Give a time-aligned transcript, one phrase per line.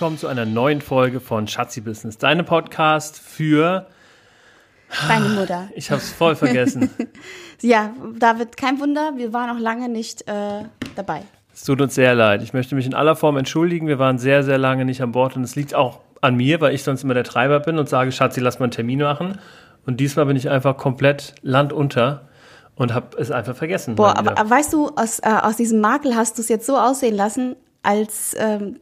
[0.00, 3.86] willkommen zu einer neuen Folge von Schatzi Business, deinem Podcast für
[5.06, 5.68] Deine Mutter.
[5.74, 6.88] Ich habe es voll vergessen.
[7.60, 10.62] ja, David, kein Wunder, wir waren auch lange nicht äh,
[10.96, 11.20] dabei.
[11.52, 12.42] Es tut uns sehr leid.
[12.42, 13.88] Ich möchte mich in aller Form entschuldigen.
[13.88, 16.74] Wir waren sehr, sehr lange nicht an Bord und es liegt auch an mir, weil
[16.74, 19.38] ich sonst immer der Treiber bin und sage, Schatzi, lass mal einen Termin machen.
[19.84, 22.26] Und diesmal bin ich einfach komplett landunter
[22.74, 23.96] und habe es einfach vergessen.
[23.96, 26.78] Boah, aber, aber, weißt du, aus, äh, aus diesem Makel hast du es jetzt so
[26.78, 28.76] aussehen lassen, als ähm,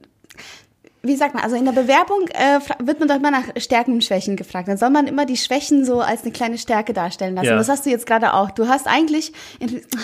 [1.02, 4.04] wie sagt man, also in der Bewerbung äh, wird man doch immer nach Stärken und
[4.04, 4.68] Schwächen gefragt.
[4.68, 7.46] Dann soll man immer die Schwächen so als eine kleine Stärke darstellen lassen.
[7.46, 7.56] Ja.
[7.56, 8.50] Das hast du jetzt gerade auch.
[8.50, 9.32] Du hast eigentlich,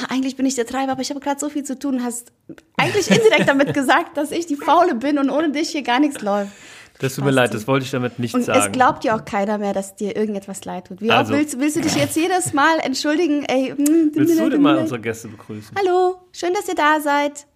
[0.09, 2.33] eigentlich bin ich der Treiber, aber ich habe gerade so viel zu tun, hast
[2.77, 6.21] eigentlich indirekt damit gesagt, dass ich die Faule bin und ohne dich hier gar nichts
[6.23, 6.53] läuft.
[7.01, 8.61] Das tut mir leid, das wollte ich damit nicht und sagen.
[8.61, 11.01] Es glaubt dir auch keiner mehr, dass dir irgendetwas leid tut.
[11.01, 13.45] Wie also, oft willst, willst, du dich jetzt jedes Mal entschuldigen?
[13.45, 15.75] Ey, mm, willst du denn mal unsere Gäste begrüßen?
[15.77, 17.47] Hallo, schön, dass ihr da seid.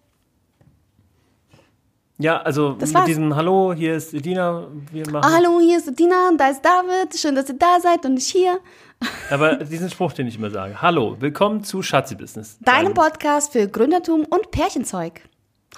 [2.21, 3.05] Ja, also das mit war's.
[3.05, 4.67] diesem Hallo, hier ist Edina.
[4.91, 7.17] Wir machen ah, hallo, hier ist Edina und da ist David.
[7.17, 8.59] Schön, dass ihr da seid und ich hier.
[9.29, 10.81] Aber diesen Spruch, den ich immer sage.
[10.81, 12.57] Hallo, willkommen zu Schatzi Business.
[12.59, 15.21] Deinem Podcast für Gründertum und Pärchenzeug.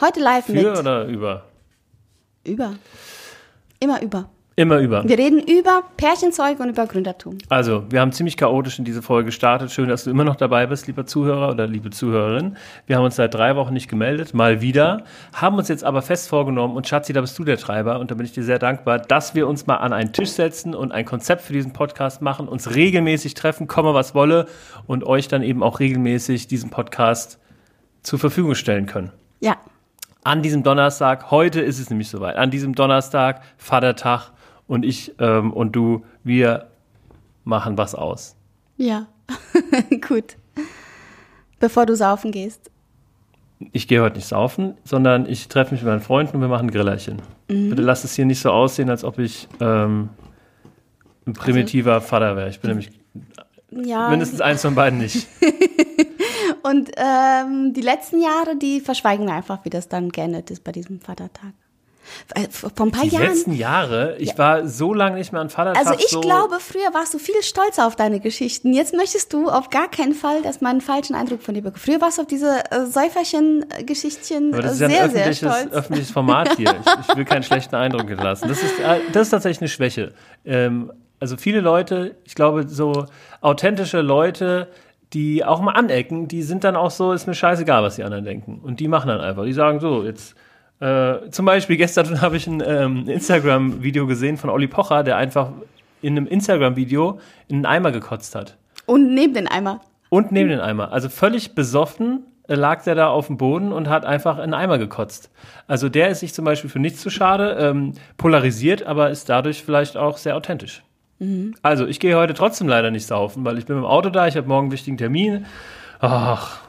[0.02, 0.64] Heute live für mit.
[0.64, 1.45] Für oder über?
[2.44, 2.73] Über.
[3.80, 4.28] Immer über.
[4.62, 5.04] Immer über.
[5.04, 7.40] Wir reden über Pärchenzeug und über Gründertum.
[7.50, 9.72] Also, wir haben ziemlich chaotisch in diese Folge gestartet.
[9.72, 12.58] Schön, dass du immer noch dabei bist, lieber Zuhörer oder liebe Zuhörerin.
[12.86, 15.04] Wir haben uns seit drei Wochen nicht gemeldet, mal wieder.
[15.34, 18.16] Haben uns jetzt aber fest vorgenommen, und Schatzi, da bist du der Treiber, und da
[18.16, 21.06] bin ich dir sehr dankbar, dass wir uns mal an einen Tisch setzen und ein
[21.06, 24.45] Konzept für diesen Podcast machen, uns regelmäßig treffen, komme was wolle,
[24.86, 27.39] und euch dann eben auch regelmäßig diesen Podcast
[28.04, 29.12] zur Verfügung stellen können.
[29.39, 29.58] Ja.
[30.23, 34.34] An diesem Donnerstag, heute ist es nämlich soweit, an diesem Donnerstag, Vatertag,
[34.71, 36.67] und ich ähm, und du, wir
[37.43, 38.37] machen was aus.
[38.77, 39.08] Ja,
[40.08, 40.37] gut.
[41.59, 42.71] Bevor du saufen gehst.
[43.73, 46.67] Ich gehe heute nicht saufen, sondern ich treffe mich mit meinen Freunden und wir machen
[46.67, 47.21] ein Grillerchen.
[47.49, 47.70] Mhm.
[47.71, 50.08] Bitte lass es hier nicht so aussehen, als ob ich ähm,
[51.27, 52.48] ein primitiver also, Vater wäre.
[52.48, 52.92] Ich bin nämlich
[53.71, 54.08] ja.
[54.08, 55.27] mindestens eins von beiden nicht.
[56.64, 60.71] und ähm, die letzten Jahre, die verschweigen wir einfach, wie das dann geendet ist bei
[60.71, 61.52] diesem Vatertag.
[62.36, 63.23] Äh, vor ein paar die Jahren.
[63.23, 64.38] Die letzten Jahre, ich ja.
[64.38, 65.86] war so lange nicht mehr an Vatertag.
[65.86, 68.73] Also ich so glaube, früher warst du viel stolzer auf deine Geschichten.
[68.73, 71.83] Jetzt möchtest du auf gar keinen Fall, dass man einen falschen Eindruck von dir bekommt.
[71.83, 75.71] Früher warst du auf diese äh, Säuferchen-Geschichtchen äh, sehr, ja sehr stolz.
[75.71, 76.71] öffentliches Format hier.
[76.82, 78.48] Ich, ich, will keinen schlechten Eindruck hinterlassen.
[78.48, 80.14] Das ist, äh, das ist tatsächlich eine Schwäche.
[80.45, 83.05] Ähm, also viele Leute, ich glaube, so
[83.42, 84.67] authentische Leute,
[85.14, 88.26] die auch mal anecken, die sind dann auch so, ist mir scheißegal, was die anderen
[88.26, 88.60] denken.
[88.64, 89.45] Und die machen dann einfach.
[89.45, 90.36] Die sagen so, jetzt
[90.81, 95.52] äh, zum Beispiel gestern habe ich ein ähm, Instagram-Video gesehen von Olli Pocher, der einfach
[96.02, 98.58] in einem Instagram-Video in einen Eimer gekotzt hat.
[98.87, 99.81] Und neben den Eimer.
[100.09, 100.91] Und neben den Eimer.
[100.91, 104.77] Also völlig besoffen lag der da auf dem Boden und hat einfach in einen Eimer
[104.77, 105.30] gekotzt.
[105.67, 109.64] Also der ist sich zum Beispiel für nichts zu schade, ähm, polarisiert, aber ist dadurch
[109.64, 110.83] vielleicht auch sehr authentisch.
[111.20, 111.55] Mhm.
[111.61, 114.27] Also ich gehe heute trotzdem leider nicht saufen, weil ich bin mit dem Auto da,
[114.27, 115.45] ich habe morgen einen wichtigen Termin.
[115.99, 116.59] Ach,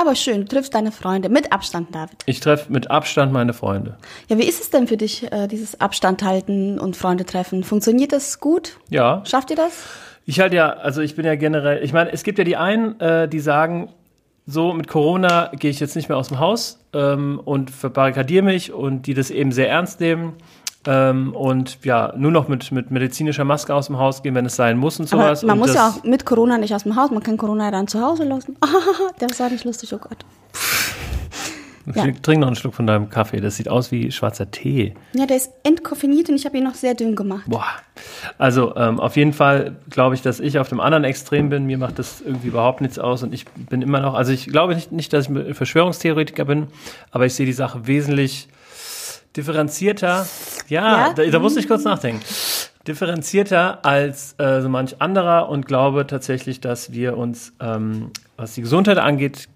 [0.00, 1.28] aber schön, du triffst deine Freunde.
[1.28, 2.22] Mit Abstand, David.
[2.26, 3.96] Ich treffe mit Abstand meine Freunde.
[4.28, 7.64] Ja, wie ist es denn für dich, äh, dieses Abstand halten und Freunde treffen?
[7.64, 8.78] Funktioniert das gut?
[8.88, 9.22] Ja.
[9.26, 9.84] Schafft ihr das?
[10.26, 12.98] Ich halte ja, also ich bin ja generell, ich meine, es gibt ja die einen,
[13.00, 13.90] äh, die sagen,
[14.46, 18.72] so mit Corona gehe ich jetzt nicht mehr aus dem Haus ähm, und verbarrikadiere mich
[18.72, 20.34] und die das eben sehr ernst nehmen.
[20.86, 24.56] Ähm, und ja, nur noch mit, mit medizinischer Maske aus dem Haus gehen, wenn es
[24.56, 25.42] sein muss und sowas.
[25.42, 27.70] Aber man und muss ja auch mit Corona nicht aus dem Haus, man kann Corona
[27.70, 28.56] dann zu Hause lassen.
[29.18, 30.24] das war nicht lustig, oh Gott.
[31.94, 32.04] Ja.
[32.22, 33.40] Trink noch einen Schluck von deinem Kaffee.
[33.40, 34.94] Das sieht aus wie schwarzer Tee.
[35.14, 37.44] Ja, der ist entkoffiniert und ich habe ihn noch sehr dünn gemacht.
[37.46, 37.66] Boah.
[38.38, 41.66] Also ähm, auf jeden Fall glaube ich, dass ich auf dem anderen Extrem bin.
[41.66, 44.74] Mir macht das irgendwie überhaupt nichts aus und ich bin immer noch, also ich glaube
[44.74, 46.68] nicht, nicht dass ich Verschwörungstheoretiker bin,
[47.10, 48.48] aber ich sehe die Sache wesentlich
[49.36, 50.26] differenzierter,
[50.70, 51.12] ja, ja?
[51.12, 52.22] Da, da musste ich kurz nachdenken.
[52.86, 58.62] Differenzierter als äh, so manch anderer und glaube tatsächlich, dass wir uns, ähm, was die
[58.62, 59.48] Gesundheit angeht,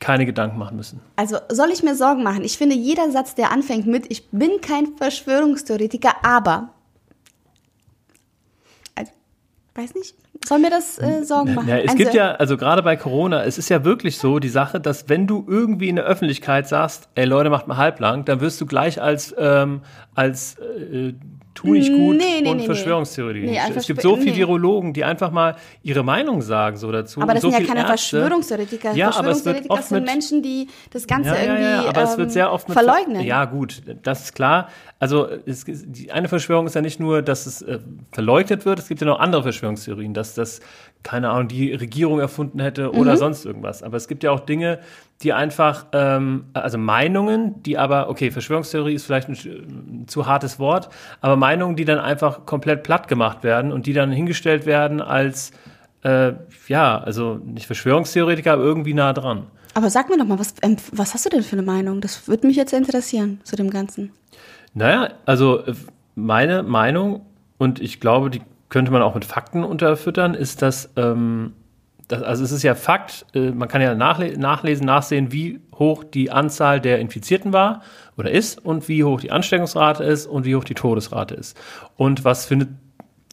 [0.00, 1.00] keine Gedanken machen müssen.
[1.14, 2.42] Also soll ich mir Sorgen machen?
[2.42, 6.70] Ich finde, jeder Satz, der anfängt mit, ich bin kein Verschwörungstheoretiker, aber.
[8.96, 9.12] Also,
[9.76, 10.16] weiß nicht,
[10.46, 11.68] soll mir das äh, Sorgen machen?
[11.68, 14.80] Ja, es gibt ja, also gerade bei Corona, es ist ja wirklich so die Sache,
[14.80, 18.60] dass wenn du irgendwie in der Öffentlichkeit sagst, ey Leute, macht mal halblang, dann wirst
[18.60, 19.82] du gleich als, ähm,
[20.14, 21.14] als äh,
[21.54, 23.50] tu nicht gut Nee, nee, und nee, Verschwörungstheorien.
[23.50, 24.32] Nee, ein es gibt so viele.
[24.32, 27.20] Virologen, die einfach mal ihre Meinung sagen so dazu.
[27.20, 28.18] Aber das so sind ja keine Ärzte.
[28.18, 28.94] Verschwörungstheoretiker.
[28.94, 32.52] Ja, Verschwörungstheoretiker sind Menschen, die das Ganze ja, ja, irgendwie aber es wird ähm, sehr
[32.52, 33.22] oft mit verleugnen.
[33.24, 34.68] Ja, gut, das ist klar.
[35.02, 37.80] Also es, die eine Verschwörung ist ja nicht nur, dass es äh,
[38.12, 40.60] verleugnet wird, es gibt ja noch andere Verschwörungstheorien, dass das,
[41.02, 43.00] keine Ahnung, die Regierung erfunden hätte Mhm.
[43.00, 43.82] oder sonst irgendwas.
[43.82, 44.78] Aber es gibt ja auch Dinge,
[45.22, 50.60] die einfach, ähm, also Meinungen, die aber, okay, Verschwörungstheorie ist vielleicht ein, ein zu hartes
[50.60, 50.88] Wort,
[51.20, 55.50] aber Meinungen, die dann einfach komplett platt gemacht werden und die dann hingestellt werden als,
[56.04, 56.34] äh,
[56.68, 59.48] ja, also nicht Verschwörungstheoretiker, aber irgendwie nah dran.
[59.74, 62.00] Aber sag mir doch mal, was, ähm, was hast du denn für eine Meinung?
[62.00, 64.12] Das würde mich jetzt interessieren zu dem Ganzen.
[64.74, 65.74] Naja, also äh,
[66.14, 67.26] meine Meinung,
[67.58, 71.52] und ich glaube, die könnte man auch mit Fakten unterfüttern, ist, dass, ähm,
[72.08, 76.04] das, also es ist ja Fakt, äh, man kann ja nachle nachlesen, nachsehen, wie hoch
[76.04, 77.82] die Anzahl der Infizierten war
[78.16, 81.58] oder ist und wie hoch die Ansteckungsrate ist und wie hoch die Todesrate ist.
[81.96, 82.68] Und was eine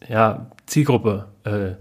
[0.08, 1.76] ja, Zielgruppe äh,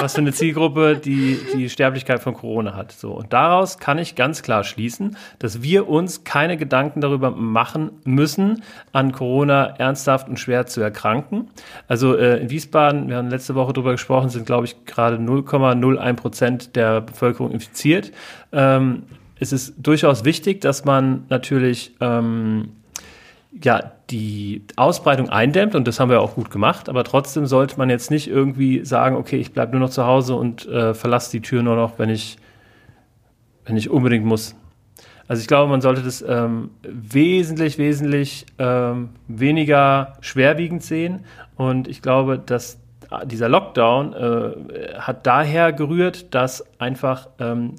[0.00, 2.92] was für eine Zielgruppe die, die Sterblichkeit von Corona hat.
[2.92, 3.12] So.
[3.12, 8.62] Und daraus kann ich ganz klar schließen, dass wir uns keine Gedanken darüber machen müssen,
[8.92, 11.50] an Corona ernsthaft und schwer zu erkranken.
[11.88, 16.14] Also äh, in Wiesbaden, wir haben letzte Woche darüber gesprochen, sind, glaube ich, gerade 0,01
[16.14, 18.12] Prozent der Bevölkerung infiziert.
[18.52, 19.04] Ähm,
[19.38, 22.79] es ist durchaus wichtig, dass man natürlich ähm,
[23.52, 27.90] ja, die Ausbreitung eindämmt und das haben wir auch gut gemacht, aber trotzdem sollte man
[27.90, 31.40] jetzt nicht irgendwie sagen, okay, ich bleibe nur noch zu Hause und äh, verlasse die
[31.40, 32.36] Tür nur noch, wenn ich,
[33.64, 34.54] wenn ich unbedingt muss.
[35.26, 41.24] Also ich glaube, man sollte das ähm, wesentlich, wesentlich ähm, weniger schwerwiegend sehen
[41.56, 42.78] und ich glaube, dass
[43.24, 47.76] dieser Lockdown äh, hat daher gerührt, dass einfach ähm,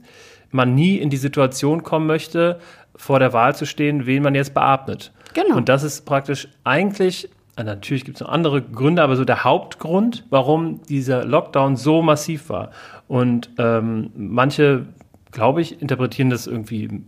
[0.50, 2.59] man nie in die Situation kommen möchte,
[3.01, 5.12] vor der Wahl zu stehen, wen man jetzt beatmet.
[5.33, 5.57] Genau.
[5.57, 9.44] Und das ist praktisch eigentlich, äh, natürlich gibt es noch andere Gründe, aber so der
[9.44, 12.69] Hauptgrund, warum dieser Lockdown so massiv war.
[13.07, 14.86] Und ähm, manche,
[15.31, 17.01] glaube ich, interpretieren das irgendwie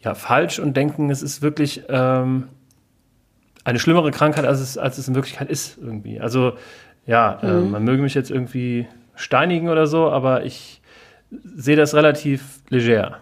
[0.00, 2.48] ja, falsch und denken, es ist wirklich ähm,
[3.62, 6.18] eine schlimmere Krankheit, als es, als es in Wirklichkeit ist irgendwie.
[6.20, 6.54] Also
[7.06, 10.82] ja, äh, man möge mich jetzt irgendwie steinigen oder so, aber ich
[11.30, 13.18] sehe das relativ leger.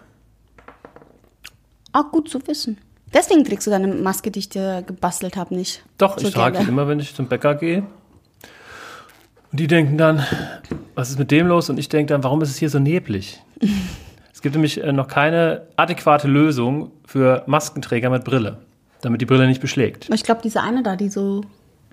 [1.94, 2.76] Auch gut zu wissen.
[3.14, 5.84] Deswegen trägst du deine Maske, die ich dir gebastelt habe, nicht.
[5.96, 7.84] Doch, so ich trage die immer, wenn ich zum Bäcker gehe.
[9.52, 10.26] Und die denken dann,
[10.96, 11.70] was ist mit dem los?
[11.70, 13.40] Und ich denke dann, warum ist es hier so neblig?
[14.32, 18.58] es gibt nämlich äh, noch keine adäquate Lösung für Maskenträger mit Brille,
[19.00, 20.10] damit die Brille nicht beschlägt.
[20.12, 21.42] Ich glaube, diese eine da, die so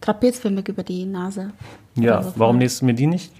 [0.01, 1.51] trapezförmig über die Nase.
[1.95, 3.31] Ja, Also, warum nähst du mir die nicht?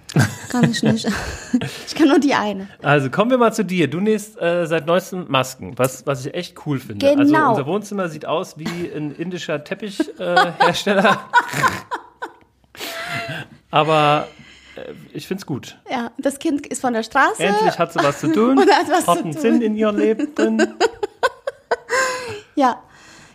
[0.50, 1.06] Kann ich nicht.
[1.86, 2.68] ich kann nur die eine.
[2.82, 3.88] Also kommen wir mal zu dir.
[3.88, 7.08] Du nähst äh, seit neuestem Masken, was, was ich echt cool finde.
[7.08, 7.50] Also Genau.
[7.50, 11.10] unser Wohnzimmer sieht aus wie ein indischer Teppichhersteller.
[11.10, 11.16] Äh.
[13.70, 14.28] Aber
[14.76, 15.78] äh, ich finde es gut.
[15.90, 17.42] Ja, das Kind ist von der Straße.
[17.42, 19.32] Endlich hat sie was zu tun, Und hat was zu einen.
[19.32, 20.28] Sinn in ihrem Leben.
[22.54, 22.82] Ja.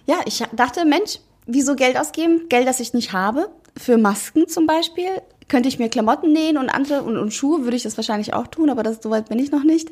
[0.06, 2.48] Ja, ich dachte, Mensch, wieso Geld ausgeben?
[2.50, 3.50] Geld, das ich nicht habe.
[3.76, 5.08] Für Masken zum Beispiel.
[5.48, 8.48] Könnte ich mir Klamotten nähen und andere und, und Schuhe würde ich das wahrscheinlich auch
[8.48, 9.90] tun, aber das, so weit bin ich noch nicht.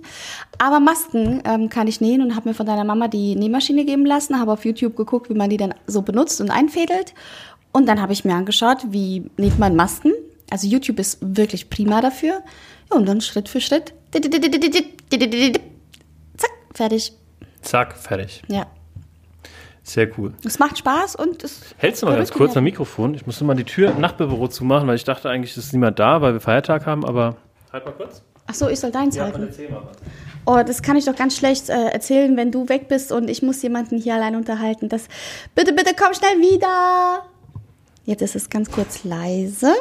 [0.58, 4.06] Aber Masken ähm, kann ich nähen und habe mir von deiner Mama die Nähmaschine geben
[4.06, 7.14] lassen, habe auf YouTube geguckt, wie man die dann so benutzt und einfädelt.
[7.72, 10.12] Und dann habe ich mir angeschaut, wie näht man Masken.
[10.50, 12.42] Also YouTube ist wirklich prima dafür.
[12.92, 13.94] Ja, und dann Schritt für Schritt.
[16.38, 17.14] Zack, fertig.
[17.62, 18.44] Zack, fertig.
[18.48, 18.68] Ja.
[19.86, 20.34] Sehr cool.
[20.44, 21.62] Es macht Spaß und es.
[21.78, 23.14] Hältst du mal ganz kurz mein Mikrofon?
[23.14, 26.00] Ich musste mal die Tür im Nachbarbüro zumachen, weil ich dachte eigentlich, es ist niemand
[26.00, 27.36] da, weil wir Feiertag haben, aber.
[27.72, 28.24] Halt mal kurz.
[28.48, 29.44] Ach so, ich soll deins halten.
[29.44, 29.98] erzähl mal was.
[30.46, 33.44] Oh, das kann ich doch ganz schlecht äh, erzählen, wenn du weg bist und ich
[33.44, 34.90] muss jemanden hier allein unterhalten.
[34.90, 35.08] Das,
[35.54, 37.24] bitte, bitte komm schnell wieder.
[38.06, 39.72] Jetzt ist es ganz kurz leise.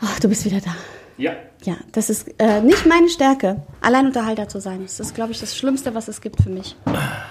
[0.00, 0.74] Ach, du bist wieder da.
[1.16, 1.32] Ja.
[1.62, 4.80] Ja, das ist äh, nicht meine Stärke, Alleinunterhalter zu sein.
[4.82, 6.74] Das ist, glaube ich, das Schlimmste, was es gibt für mich.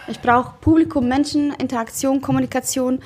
[0.07, 2.99] Ich brauche Publikum, Menschen, Interaktion, Kommunikation.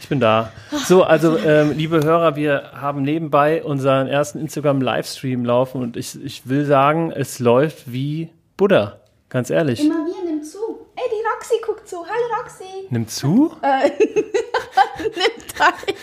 [0.00, 0.52] Ich bin da.
[0.86, 6.48] So, also, ähm, liebe Hörer, wir haben nebenbei unseren ersten Instagram-Livestream laufen und ich, ich
[6.48, 9.00] will sagen, es läuft wie Buddha.
[9.28, 9.80] Ganz ehrlich.
[9.80, 10.58] Immer wir, nimm zu.
[10.96, 11.96] Ey, die Roxy guckt zu.
[11.98, 12.86] Hallo Roxy.
[12.90, 13.52] Nimm zu?
[13.62, 15.94] Nimm teil.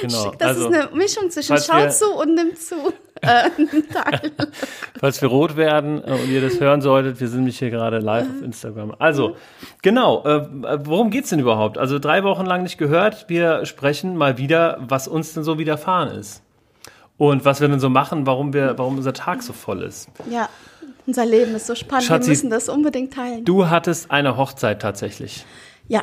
[0.00, 0.32] Genau.
[0.38, 2.74] Das also, ist eine Mischung zwischen falls schau wir- zu und nimm zu.
[3.20, 3.50] Äh,
[5.00, 7.98] falls wir rot werden äh, und ihr das hören solltet, wir sind nämlich hier gerade
[7.98, 8.94] live auf Instagram.
[8.98, 9.36] Also,
[9.82, 10.46] genau, äh,
[10.84, 11.78] worum geht's denn überhaupt?
[11.78, 13.28] Also drei Wochen lang nicht gehört.
[13.28, 16.42] Wir sprechen mal wieder, was uns denn so widerfahren ist.
[17.16, 20.08] Und was wir denn so machen, warum wir, warum unser Tag so voll ist.
[20.28, 20.48] Ja,
[21.06, 22.06] unser Leben ist so spannend.
[22.06, 23.44] Schatzi, wir müssen das unbedingt teilen.
[23.44, 25.44] Du hattest eine Hochzeit tatsächlich.
[25.86, 26.02] Ja,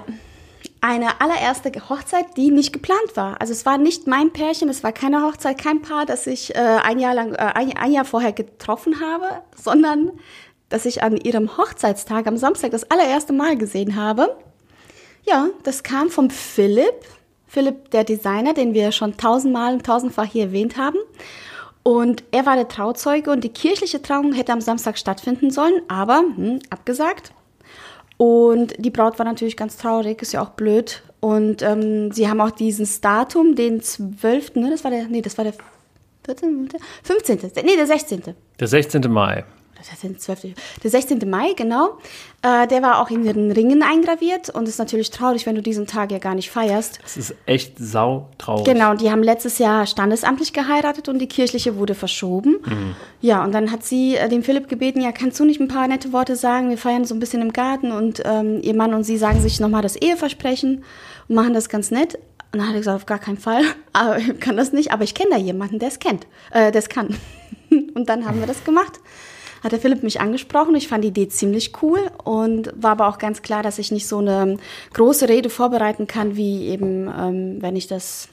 [0.81, 3.39] eine allererste Hochzeit, die nicht geplant war.
[3.39, 6.57] Also es war nicht mein Pärchen, es war keine Hochzeit, kein Paar, das ich äh,
[6.57, 10.11] ein Jahr lang, äh, ein, ein Jahr vorher getroffen habe, sondern
[10.69, 14.35] dass ich an ihrem Hochzeitstag am Samstag das allererste Mal gesehen habe.
[15.23, 17.05] Ja, das kam vom Philipp,
[17.45, 20.97] Philipp der Designer, den wir schon tausendmal und tausendfach hier erwähnt haben.
[21.83, 26.19] Und er war der Trauzeuge und die kirchliche Trauung hätte am Samstag stattfinden sollen, aber
[26.19, 27.33] hm, abgesagt.
[28.21, 31.01] Und die Braut war natürlich ganz traurig, ist ja auch blöd.
[31.21, 35.39] Und ähm, sie haben auch dieses Datum, den 12., ne, das war der, nee, das
[35.39, 35.55] war der
[36.25, 36.69] 14.,
[37.01, 38.21] 15., nee, der 16.
[38.59, 39.11] Der 16.
[39.11, 39.43] Mai
[39.81, 40.55] das ist der 12.
[40.83, 41.29] Der 16.
[41.29, 41.97] Mai, genau.
[42.43, 45.87] Äh, der war auch in den Ringen eingraviert und ist natürlich traurig, wenn du diesen
[45.87, 46.99] Tag ja gar nicht feierst.
[47.01, 48.65] Das ist echt sautraurig.
[48.65, 52.57] Genau, die haben letztes Jahr standesamtlich geheiratet und die kirchliche wurde verschoben.
[52.65, 52.95] Mhm.
[53.21, 55.87] Ja, und dann hat sie äh, den Philipp gebeten, ja, kannst du nicht ein paar
[55.87, 56.69] nette Worte sagen?
[56.69, 59.59] Wir feiern so ein bisschen im Garten und ähm, ihr Mann und sie sagen sich
[59.59, 60.83] nochmal das Eheversprechen
[61.27, 62.15] und machen das ganz nett.
[62.53, 65.03] Und dann hat er gesagt, auf gar keinen Fall, aber ich kann das nicht, aber
[65.03, 67.15] ich kenne da jemanden, der es kennt, äh, der es kann.
[67.93, 68.99] und dann haben wir das gemacht
[69.61, 70.75] hat der Philipp mich angesprochen.
[70.75, 74.07] Ich fand die Idee ziemlich cool und war aber auch ganz klar, dass ich nicht
[74.07, 74.57] so eine
[74.93, 78.29] große Rede vorbereiten kann, wie eben, ähm, wenn ich das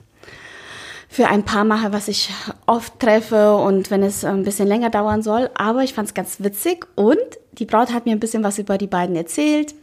[1.09, 2.31] für ein Paar mache, was ich
[2.67, 5.51] oft treffe und wenn es ein bisschen länger dauern soll.
[5.55, 7.19] Aber ich fand es ganz witzig und
[7.53, 9.75] die Braut hat mir ein bisschen was über die beiden erzählt.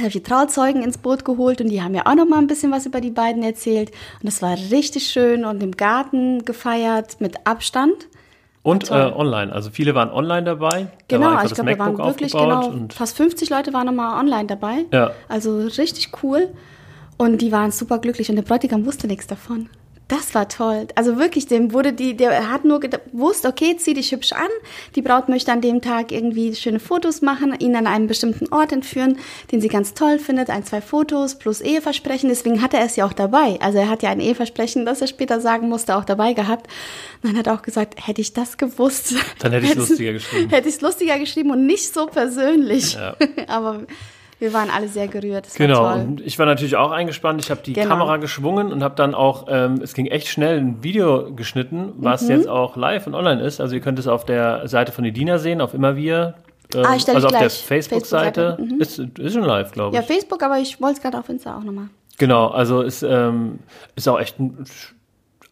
[0.00, 2.72] Habe die Trauzeugen ins Boot geholt und die haben mir auch noch mal ein bisschen
[2.72, 3.92] was über die beiden erzählt.
[4.20, 8.08] Und es war richtig schön und im Garten gefeiert mit Abstand.
[8.64, 10.86] Und äh, online, also viele waren online dabei.
[11.08, 14.86] Genau, also ich glaube, da waren wirklich genau, fast 50 Leute waren nochmal online dabei.
[14.90, 15.10] Ja.
[15.28, 16.48] Also richtig cool.
[17.18, 19.68] Und die waren super glücklich und der Bräutigam wusste nichts davon.
[20.08, 20.86] Das war toll.
[20.96, 24.48] Also wirklich, dem wurde die, der hat nur gewusst, okay, zieh dich hübsch an.
[24.96, 28.72] Die Braut möchte an dem Tag irgendwie schöne Fotos machen, ihn an einen bestimmten Ort
[28.72, 29.18] entführen,
[29.50, 30.50] den sie ganz toll findet.
[30.50, 32.28] Ein, zwei Fotos plus Eheversprechen.
[32.28, 33.58] Deswegen hat er es ja auch dabei.
[33.60, 36.66] Also er hat ja ein Eheversprechen, das er später sagen musste, auch dabei gehabt.
[37.22, 39.14] Und dann hat er auch gesagt, hätte ich das gewusst.
[39.38, 40.50] Dann hätte ich es lustiger geschrieben.
[40.50, 42.94] Hätte ich es lustiger geschrieben und nicht so persönlich.
[42.94, 43.16] Ja.
[43.46, 43.84] Aber
[44.38, 45.46] wir waren alle sehr gerührt.
[45.46, 47.42] Das genau, und ich war natürlich auch eingespannt.
[47.42, 47.88] Ich habe die genau.
[47.88, 52.22] Kamera geschwungen und habe dann auch, ähm, es ging echt schnell, ein Video geschnitten, was
[52.22, 52.30] mhm.
[52.30, 53.60] jetzt auch live und online ist.
[53.60, 56.34] Also ihr könnt es auf der Seite von Edina sehen, auf immer wir.
[56.74, 58.56] Ähm, ah, ich also auf der Facebook-Seite.
[58.56, 58.80] Facebook mhm.
[58.80, 60.02] ist, ist schon live, glaube ich.
[60.02, 61.88] Ja, Facebook, aber ich wollte es gerade auf Insta auch nochmal.
[62.18, 63.58] Genau, also ist, ähm,
[63.96, 64.64] ist auch echt ein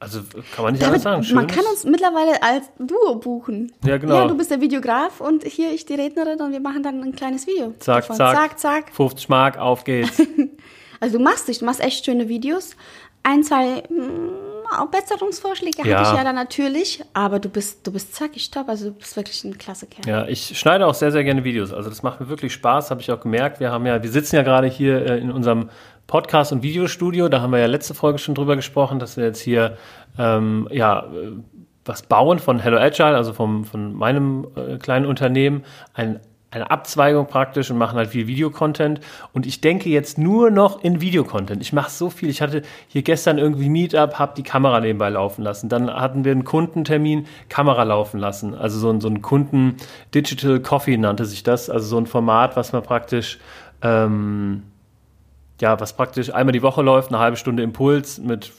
[0.03, 0.21] also
[0.55, 1.37] kann man nicht David, anders sagen.
[1.37, 3.71] man kann uns mittlerweile als Duo buchen.
[3.85, 4.15] Ja, genau.
[4.17, 7.15] Ja, du bist der Videograf und hier ich die Rednerin und wir machen dann ein
[7.15, 7.73] kleines Video.
[7.79, 8.17] Zack, davon.
[8.17, 8.37] zack.
[8.37, 8.95] Zack, zack.
[8.95, 10.21] 50 Mark, auf geht's.
[11.01, 12.75] also du machst dich, du machst echt schöne Videos.
[13.23, 15.99] Ein, zwei mh, mm, Besserungsvorschläge ja.
[15.99, 19.15] hatte ich ja dann natürlich, aber du bist, du bist zackig top, also du bist
[19.15, 20.09] wirklich ein klasse Kerl.
[20.09, 21.73] Ja, ich schneide auch sehr, sehr gerne Videos.
[21.73, 23.61] Also das macht mir wirklich Spaß, habe ich auch gemerkt.
[23.61, 25.71] Wir haben ja, wir sitzen ja gerade hier äh, in unserem
[26.13, 27.31] Podcast- und Videostudio.
[27.31, 29.79] Da haben wir ja letzte Folge schon drüber gesprochen, dass wir jetzt hier
[30.19, 31.07] ähm, ja,
[31.87, 35.65] was bauen von Hello Agile, also vom, von meinem äh, kleinen Unternehmen,
[35.95, 39.01] ein, eine Abzweigung praktisch und machen halt viel Videocontent.
[39.33, 41.63] Und ich denke jetzt nur noch in Videocontent.
[41.63, 42.29] Ich mache so viel.
[42.29, 45.71] Ich hatte hier gestern irgendwie Meetup, habe die Kamera nebenbei laufen lassen.
[45.71, 48.55] Dann hatten wir einen Kundentermin, Kamera laufen lassen.
[48.55, 49.79] Also so ein, so ein Kunden
[50.15, 51.71] Digital Coffee nannte sich das.
[51.71, 53.39] Also so ein Format, was man praktisch
[53.81, 54.65] ähm,
[55.63, 58.51] ja, was praktisch einmal die Woche läuft, eine halbe Stunde Impuls mit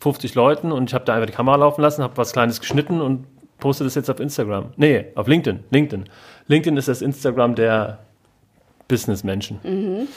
[0.00, 3.02] 50 Leuten und ich habe da einfach die Kamera laufen lassen, habe was Kleines geschnitten
[3.02, 3.26] und
[3.58, 4.72] poste das jetzt auf Instagram.
[4.76, 5.62] Nee, auf LinkedIn.
[5.70, 6.08] LinkedIn.
[6.48, 7.98] LinkedIn ist das Instagram der
[8.88, 9.60] Businessmenschen.
[9.62, 10.08] Mhm.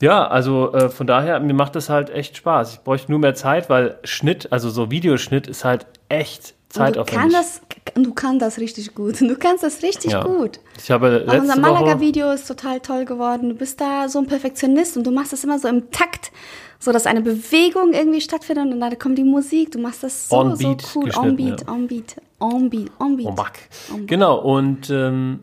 [0.00, 2.74] Ja, also äh, von daher, mir macht das halt echt Spaß.
[2.74, 7.14] Ich bräuchte nur mehr Zeit, weil Schnitt, also so Videoschnitt ist halt echt zeitaufwendig.
[7.14, 7.60] Du, kann das,
[7.94, 9.20] du kannst das richtig gut.
[9.20, 10.22] Du kannst das richtig ja.
[10.22, 10.60] gut.
[10.78, 13.50] Ich habe letzte unser Malaga-Video ist total toll geworden.
[13.50, 16.32] Du bist da so ein Perfektionist und du machst das immer so im Takt,
[16.78, 19.72] so dass eine Bewegung irgendwie stattfindet und dann kommt die Musik.
[19.72, 21.10] Du machst das so, on so cool.
[21.16, 21.72] On Beat, ja.
[21.72, 23.26] on Beat, on Beat, on Beat.
[23.26, 23.68] On Back.
[24.06, 25.40] Genau, und ähm,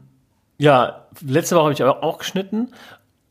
[0.57, 2.69] ja, letzte Woche habe ich auch geschnitten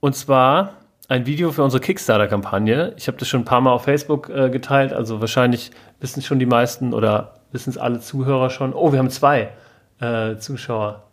[0.01, 0.75] und zwar
[1.09, 2.95] ein Video für unsere Kickstarter-Kampagne.
[2.97, 6.39] Ich habe das schon ein paar Mal auf Facebook äh, geteilt, also wahrscheinlich wissen schon
[6.39, 8.75] die meisten oder wissen es alle Zuhörer schon.
[8.75, 9.53] Oh, wir haben zwei
[10.01, 11.05] äh, Zuschauer.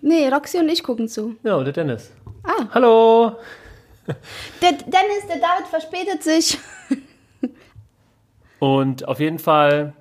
[0.00, 1.36] Nee, Roxy und ich gucken zu.
[1.42, 2.12] Ja, der Dennis.
[2.42, 2.66] Ah.
[2.72, 3.36] Hallo.
[4.60, 6.58] Der Dennis, der David verspätet sich.
[8.58, 9.94] und auf jeden Fall,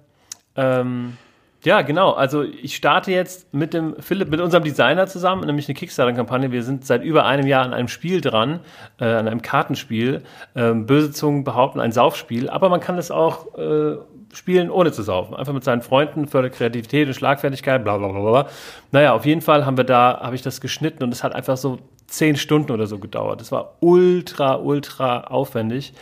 [0.57, 1.17] ähm,
[1.63, 2.11] ja, genau.
[2.11, 6.51] Also ich starte jetzt mit dem Philipp, mit unserem Designer zusammen, nämlich eine Kickstarter-Kampagne.
[6.51, 8.59] Wir sind seit über einem Jahr an einem Spiel dran,
[8.99, 10.23] äh, an einem Kartenspiel.
[10.53, 13.95] Ähm, böse Zungen behaupten ein Saufspiel, aber man kann es auch äh,
[14.33, 15.35] spielen, ohne zu saufen.
[15.35, 18.47] Einfach mit seinen Freunden, fördert Kreativität und Schlagfertigkeit, bla bla bla bla.
[18.91, 21.57] Naja, auf jeden Fall haben wir da, habe ich das geschnitten und es hat einfach
[21.57, 23.41] so zehn Stunden oder so gedauert.
[23.41, 25.93] Das war ultra, ultra aufwendig.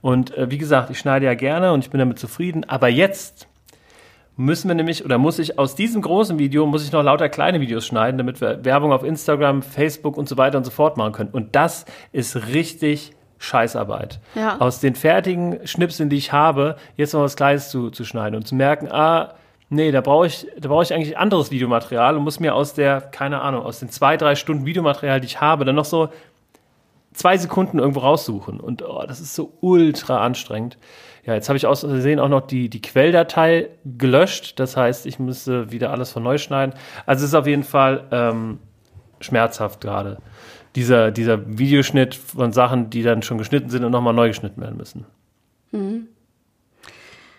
[0.00, 2.64] Und äh, wie gesagt, ich schneide ja gerne und ich bin damit zufrieden.
[2.68, 3.46] Aber jetzt
[4.36, 7.60] müssen wir nämlich, oder muss ich aus diesem großen Video, muss ich noch lauter kleine
[7.60, 11.12] Videos schneiden, damit wir Werbung auf Instagram, Facebook und so weiter und so fort machen
[11.12, 11.30] können.
[11.30, 14.20] Und das ist richtig Scheißarbeit.
[14.34, 14.58] Ja.
[14.60, 18.46] Aus den fertigen Schnipseln, die ich habe, jetzt noch was Kleines zu, zu schneiden und
[18.46, 19.34] zu merken, ah,
[19.70, 23.00] nee, da brauche ich, da brauche ich eigentlich anderes Videomaterial und muss mir aus der,
[23.00, 26.10] keine Ahnung, aus den zwei, drei Stunden Videomaterial, die ich habe, dann noch so
[27.14, 28.60] zwei Sekunden irgendwo raussuchen.
[28.60, 30.76] Und oh, das ist so ultra anstrengend.
[31.24, 34.60] Ja, jetzt habe ich aus Versehen auch noch die, die Quelldatei gelöscht.
[34.60, 36.74] Das heißt, ich müsste wieder alles von neu schneiden.
[37.06, 38.58] Also es ist auf jeden Fall ähm,
[39.20, 40.18] schmerzhaft gerade
[40.76, 44.76] dieser, dieser Videoschnitt von Sachen, die dann schon geschnitten sind und nochmal neu geschnitten werden
[44.76, 45.06] müssen.
[45.72, 46.08] Mhm.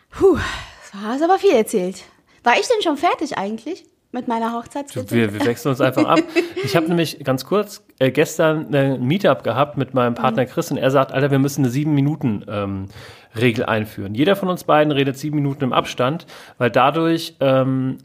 [0.09, 2.03] Puh, das hast aber viel erzählt.
[2.43, 5.15] War ich denn schon fertig eigentlich mit meiner Hochzeitskette?
[5.15, 6.19] Wir, wir wechseln uns einfach ab.
[6.63, 10.47] Ich habe nämlich ganz kurz äh, gestern ein Meetup gehabt mit meinem Partner mhm.
[10.47, 12.87] Chris und er sagt, Alter, wir müssen eine sieben Minuten ähm,
[13.35, 14.13] Regel einführen.
[14.13, 16.25] Jeder von uns beiden redet sieben Minuten im Abstand,
[16.57, 17.99] weil dadurch ähm,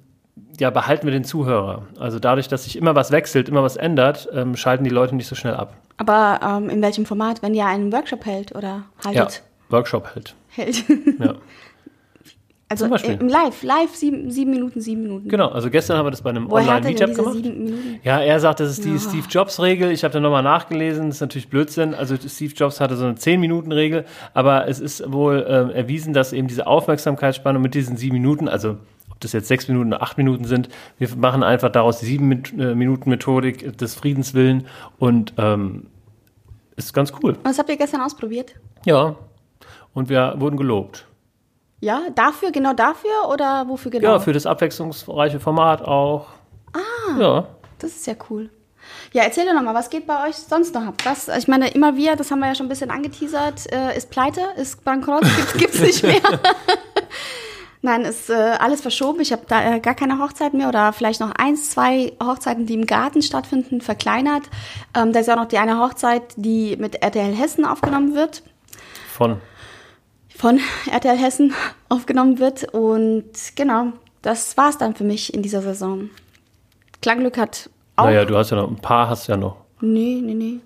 [0.58, 1.82] ja, behalten wir den Zuhörer.
[1.98, 5.28] Also dadurch, dass sich immer was wechselt, immer was ändert, ähm, schalten die Leute nicht
[5.28, 5.74] so schnell ab.
[5.96, 7.42] Aber ähm, in welchem Format?
[7.42, 9.42] Wenn ihr einen Workshop hält oder haltet?
[9.70, 10.34] Ja, Workshop hält.
[10.48, 10.84] Hält.
[11.18, 11.34] ja.
[12.68, 15.28] Also im Live, live sieben, sieben Minuten, sieben Minuten.
[15.28, 17.36] Genau, also gestern haben wir das bei einem Online-Meetup gemacht.
[18.02, 18.98] Ja, er sagt, das ist die ja.
[18.98, 19.92] Steve Jobs-Regel.
[19.92, 21.94] Ich habe da nochmal nachgelesen, das ist natürlich Blödsinn.
[21.94, 26.12] Also Steve Jobs hatte so eine zehn Minuten regel aber es ist wohl äh, erwiesen,
[26.12, 28.78] dass eben diese Aufmerksamkeitsspanne mit diesen sieben Minuten, also
[29.16, 30.68] ob das jetzt sechs Minuten oder acht Minuten sind.
[30.98, 34.66] Wir machen einfach daraus die sieben äh, Minuten Methodik des Friedens willen
[34.98, 35.86] und ähm,
[36.76, 37.38] ist ganz cool.
[37.42, 38.54] Was habt ihr gestern ausprobiert?
[38.84, 39.16] Ja,
[39.94, 41.06] und wir wurden gelobt.
[41.80, 44.12] Ja, dafür, genau dafür oder wofür genau?
[44.12, 46.26] Ja, für das abwechslungsreiche Format auch.
[46.74, 47.46] Ah, ja.
[47.78, 48.50] das ist ja cool.
[49.12, 50.96] Ja, erzähl doch nochmal, was geht bei euch sonst noch ab?
[51.04, 54.10] Was, ich meine, immer wieder, das haben wir ja schon ein bisschen angeteasert, äh, ist
[54.10, 55.24] pleite, ist bankrott,
[55.56, 56.20] gibt es nicht mehr.
[57.82, 59.20] Nein, ist äh, alles verschoben.
[59.20, 62.74] Ich habe da äh, gar keine Hochzeit mehr oder vielleicht noch eins, zwei Hochzeiten, die
[62.74, 64.44] im Garten stattfinden, verkleinert.
[64.94, 68.42] Ähm, da ist auch noch die eine Hochzeit, die mit RTL Hessen aufgenommen wird.
[69.08, 69.36] Von?
[70.34, 71.54] Von RTL Hessen
[71.88, 72.64] aufgenommen wird.
[72.72, 76.10] Und genau, das war es dann für mich in dieser Saison.
[77.02, 78.04] Klangglück hat auch.
[78.04, 79.56] Naja, du hast ja noch ein paar, hast ja noch.
[79.80, 80.60] Nee, nee, nee.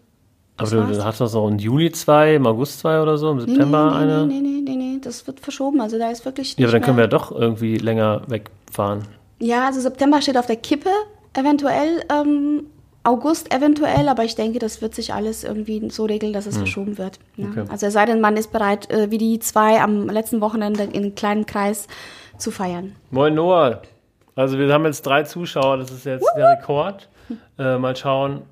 [0.56, 3.40] Aber du, du hast doch so im Juli zwei, im August zwei oder so, im
[3.40, 4.26] September nee, nee, eine?
[4.26, 4.76] Nee, nee, nee, nee,
[5.10, 5.80] das wird verschoben.
[5.80, 6.56] Also da ist wirklich.
[6.56, 9.02] Ja, aber dann können wir ja doch irgendwie länger wegfahren.
[9.38, 10.90] Ja, also September steht auf der Kippe,
[11.34, 12.04] eventuell.
[12.10, 12.66] Ähm,
[13.02, 16.62] August eventuell, aber ich denke, das wird sich alles irgendwie so regeln, dass es hm.
[16.62, 17.18] verschoben wird.
[17.36, 17.46] Ja.
[17.48, 17.64] Okay.
[17.70, 21.04] Also es sei denn, man ist bereit, äh, wie die zwei am letzten Wochenende in
[21.04, 21.88] einem kleinen Kreis
[22.36, 22.94] zu feiern.
[23.10, 23.80] Moin Noah.
[24.36, 26.36] Also wir haben jetzt drei Zuschauer, das ist jetzt Wuhu.
[26.36, 27.08] der Rekord.
[27.58, 28.42] Äh, mal schauen,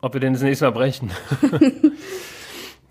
[0.00, 1.10] ob wir den das nächste Mal brechen.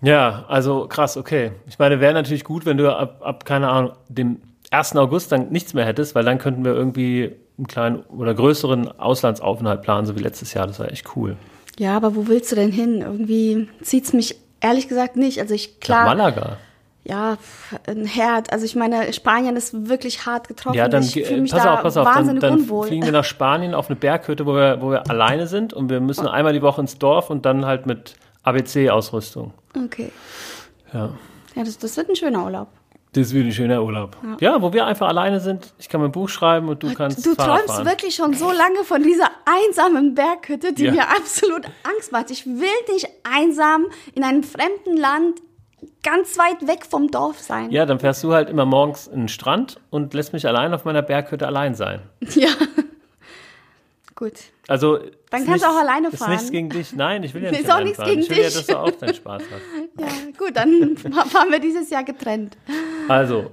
[0.04, 1.52] ja, also krass, okay.
[1.66, 4.40] Ich meine, wäre natürlich gut, wenn du ab, ab, keine Ahnung, dem
[4.70, 4.96] 1.
[4.96, 9.82] August dann nichts mehr hättest, weil dann könnten wir irgendwie einen kleinen oder größeren Auslandsaufenthalt
[9.82, 10.66] planen, so wie letztes Jahr.
[10.66, 11.36] Das war echt cool.
[11.78, 13.00] Ja, aber wo willst du denn hin?
[13.00, 15.40] Irgendwie zieht es mich ehrlich gesagt nicht.
[15.40, 16.04] Also ich klar.
[16.04, 16.56] Nach Malaga
[17.04, 17.36] ja,
[17.86, 18.52] ein Herd.
[18.52, 20.76] Also ich meine, Spanien ist wirklich hart getroffen.
[20.76, 22.86] Ja, dann ich fühle mich pass da auf, pass auf, wahnsinnig dann, dann unwohl.
[22.86, 26.00] fliegen wir nach Spanien auf eine Berghütte, wo wir, wo wir alleine sind und wir
[26.00, 28.14] müssen einmal die Woche ins Dorf und dann halt mit
[28.44, 29.52] ABC-Ausrüstung.
[29.76, 30.12] Okay.
[30.92, 31.10] Ja.
[31.54, 32.68] Ja, das, das wird ein schöner Urlaub.
[33.12, 34.16] Das wird ein schöner Urlaub.
[34.40, 34.52] Ja.
[34.52, 34.62] ja.
[34.62, 35.72] wo wir einfach alleine sind.
[35.78, 37.24] Ich kann mein Buch schreiben und du kannst.
[37.24, 37.86] Du Fahrrad träumst fahren.
[37.86, 40.92] wirklich schon so lange von dieser einsamen Berghütte, die ja.
[40.92, 42.30] mir absolut Angst macht.
[42.30, 45.40] Ich will nicht einsam in einem fremden Land
[46.02, 47.70] ganz weit weg vom Dorf sein.
[47.70, 50.84] Ja, dann fährst du halt immer morgens in den Strand und lässt mich allein auf
[50.84, 52.00] meiner Berghütte allein sein.
[52.34, 52.48] Ja.
[54.16, 54.34] Gut.
[54.68, 54.98] Also
[55.30, 56.32] dann kannst du auch alleine fahren.
[56.32, 56.94] Ist nichts gegen dich.
[56.94, 57.62] Nein, ich will ja nicht.
[57.62, 58.54] Ist auch nichts gegen ich will dich.
[58.54, 59.62] ja, dass du auch deinen Spaß hast.
[60.00, 60.96] Ja, gut, dann
[61.28, 62.56] fahren wir dieses Jahr getrennt.
[63.08, 63.52] Also.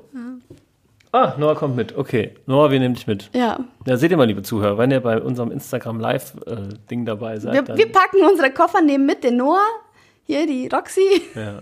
[1.12, 1.96] Ah, Noah kommt mit.
[1.96, 3.30] Okay, Noah, wir nehmen dich mit.
[3.34, 3.60] Ja.
[3.86, 7.54] Ja, seht ihr mal, liebe Zuhörer, wenn ihr bei unserem Instagram Live-Ding äh, dabei seid.
[7.54, 9.68] Wir, wir, packen unsere Koffer, nehmen mit den Noah,
[10.24, 11.22] hier die Roxy.
[11.36, 11.62] Ja.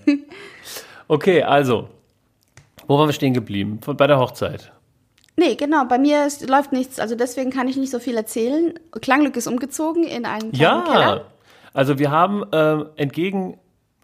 [1.08, 1.90] Okay, also,
[2.88, 3.80] wo waren wir stehen geblieben?
[3.86, 4.72] Bei der Hochzeit.
[5.40, 8.74] Nee, genau, bei mir ist, läuft nichts, also deswegen kann ich nicht so viel erzählen.
[9.00, 11.26] Klanglück ist umgezogen in einen kleinen ja, Keller.
[11.74, 13.58] also wir haben äh, entgegen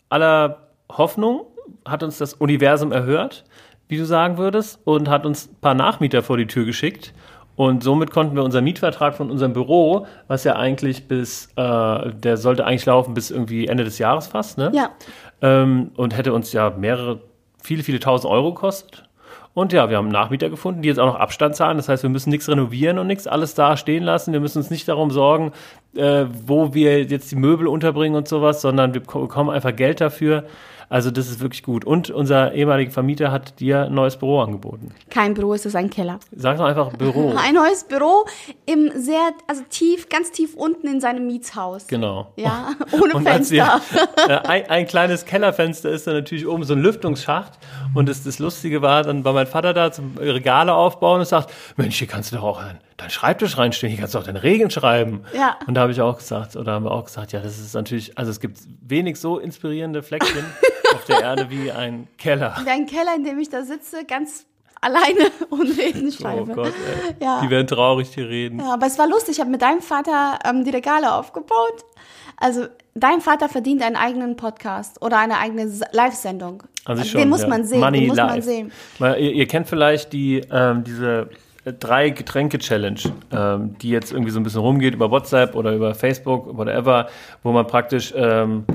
[0.08, 1.46] aller Hoffnung
[1.84, 3.44] hat uns das Universum erhört,
[3.88, 7.14] wie du sagen würdest, und hat uns ein paar Nachmieter vor die Tür geschickt.
[7.56, 12.38] Und somit konnten wir unseren Mietvertrag von unserem Büro, was ja eigentlich bis, äh, der
[12.38, 14.72] sollte eigentlich laufen bis irgendwie Ende des Jahres fast, ne?
[14.74, 14.90] Ja.
[15.42, 17.22] Ähm, und hätte uns ja mehrere,
[17.62, 19.05] viele, viele tausend Euro gekostet.
[19.56, 21.78] Und ja, wir haben Nachmieter gefunden, die jetzt auch noch Abstand zahlen.
[21.78, 24.34] Das heißt, wir müssen nichts renovieren und nichts alles da stehen lassen.
[24.34, 25.54] Wir müssen uns nicht darum sorgen,
[25.96, 30.44] äh, wo wir jetzt die Möbel unterbringen und sowas, sondern wir bekommen einfach Geld dafür.
[30.90, 31.86] Also das ist wirklich gut.
[31.86, 34.92] Und unser ehemaliger Vermieter hat dir ein neues Büro angeboten.
[35.10, 36.20] Kein Büro, es ist ein Keller.
[36.36, 37.34] Sag doch einfach Büro.
[37.38, 38.26] Ein neues Büro
[38.66, 41.88] im sehr, also tief, ganz tief unten in seinem Mietshaus.
[41.88, 42.32] Genau.
[42.36, 43.56] Ja, ohne Und Fenster.
[44.16, 47.54] wir- äh, ein, ein kleines Kellerfenster ist da natürlich oben so ein Lüftungsschacht.
[47.94, 51.52] Und das, das Lustige war, dann war mein Vater da zum Regale aufbauen und sagt,
[51.78, 54.42] Mensch, hier kannst du doch auch deinen dein Schreibtisch reinstellen, hier kannst du auch deine
[54.42, 55.24] Regeln schreiben.
[55.36, 55.58] Ja.
[55.68, 58.18] Und da habe ich auch gesagt, oder haben wir auch gesagt, ja, das ist natürlich,
[58.18, 60.46] also es gibt wenig so inspirierende Fleckchen
[60.94, 62.56] auf der Erde wie ein Keller.
[62.66, 64.46] Ein Keller, in dem ich da sitze, ganz
[64.82, 66.54] alleine und reden Oh schreibe.
[66.54, 67.16] Gott, ey.
[67.26, 67.42] Ja.
[67.42, 68.60] Die werden traurig, die reden.
[68.60, 69.36] Ja, aber es war lustig.
[69.36, 71.86] Ich habe mit deinem Vater ähm, die Regale aufgebaut.
[72.38, 76.64] Also dein Vater verdient einen eigenen Podcast oder eine eigene Live-Sendung.
[76.84, 77.48] Also den schon, muss ja.
[77.48, 77.80] man sehen.
[77.80, 78.44] Money den muss man live.
[78.44, 78.72] sehen.
[79.00, 81.30] Weil ihr, ihr kennt vielleicht die, ähm, diese
[81.64, 83.00] äh, drei Getränke-Challenge,
[83.32, 87.08] ähm, die jetzt irgendwie so ein bisschen rumgeht über WhatsApp oder über Facebook, whatever,
[87.42, 88.66] wo man praktisch ähm,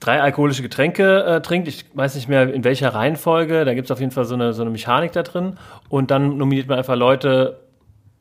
[0.00, 1.68] drei alkoholische Getränke äh, trinkt.
[1.68, 3.64] Ich weiß nicht mehr in welcher Reihenfolge.
[3.64, 5.58] Da gibt es auf jeden Fall so eine, so eine Mechanik da drin.
[5.88, 7.60] Und dann nominiert man einfach Leute,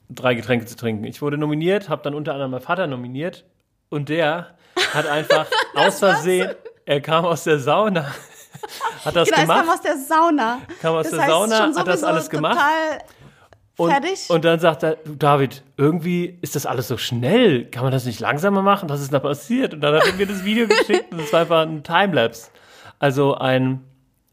[0.10, 1.04] drei Getränke zu trinken.
[1.04, 3.46] Ich wurde nominiert, habe dann unter anderem meinen Vater nominiert.
[3.90, 4.56] Und der
[4.94, 5.46] hat einfach
[5.76, 6.52] aus Versehen,
[6.86, 8.06] er kam aus der Sauna,
[9.06, 9.60] hat das Genau, gemacht.
[9.60, 10.58] kam aus der Sauna.
[10.82, 12.54] Kam aus das der heißt, Sauna, schon hat das alles gemacht.
[12.58, 13.00] Total
[13.78, 14.30] Und, fertig.
[14.30, 17.66] und dann sagt er, David, irgendwie ist das alles so schnell.
[17.66, 18.90] Kann man das nicht langsamer machen?
[18.90, 19.76] Was ist da passiert?
[19.76, 22.50] Und dann hat er mir das Video geschickt und es war einfach ein Timelapse.
[22.98, 23.82] Also ein,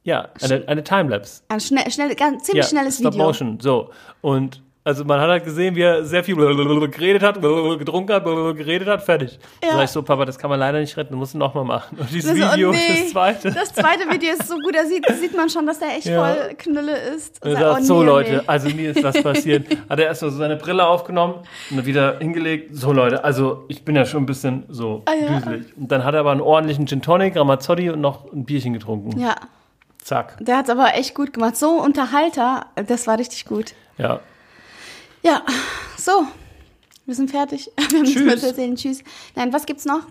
[0.03, 1.43] ja, eine, eine Timelapse.
[1.49, 3.27] Ein schnell, schnell, ganz, ziemlich schnelles Stop Video.
[3.27, 3.91] Motion, so.
[4.23, 8.87] Und also man hat halt gesehen, wie er sehr viel geredet hat, getrunken hat, geredet
[8.87, 9.39] hat, fertig.
[9.63, 9.73] Ja.
[9.73, 11.97] Sag ich so, Papa, das kann man leider nicht retten, du musst es nochmal machen.
[11.99, 13.51] Und dieses Das so, oh Video, nee, das zweite.
[13.51, 16.35] Das zweite Video ist so gut, da sieht, sieht man schon, dass der echt Ja.
[16.35, 17.43] voll Knülle ist.
[17.45, 18.41] Und sagt, oh so nee, Leute, nee.
[18.47, 19.67] also mir ist was passiert.
[19.89, 21.37] Hat er erstmal so seine Brille aufgenommen
[21.71, 22.77] und wieder hingelegt.
[22.77, 25.39] So Leute, also ich bin ja schon ein bisschen so Ah, ja.
[25.39, 25.67] düselig.
[25.79, 29.19] Und dann hat er aber einen ordentlichen Gin Tonic, Ramazzotti und noch ein Bierchen getrunken.
[29.19, 29.35] Ja,
[30.03, 30.37] Zack.
[30.41, 31.57] der hat aber echt gut gemacht.
[31.57, 33.73] So Unterhalter, das war richtig gut.
[33.97, 34.21] Ja.
[35.25, 35.43] Ja,
[35.97, 36.27] so.
[37.07, 37.71] Wir sind fertig.
[37.77, 38.25] Wir haben nichts Tschüss.
[38.25, 38.77] mehr zu erzählen.
[38.77, 39.03] Tschüss.
[39.35, 40.03] Nein, was gibt's noch?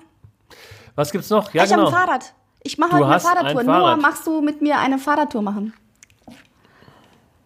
[0.95, 1.53] Was gibt's noch?
[1.53, 1.95] Ja, ich habe genau.
[1.95, 2.33] ein Fahrrad.
[2.63, 3.63] Ich mache heute eine hast ein Fahrradtour.
[3.63, 3.79] Fahrrad.
[3.79, 5.73] Noah, machst du mit mir eine Fahrradtour machen?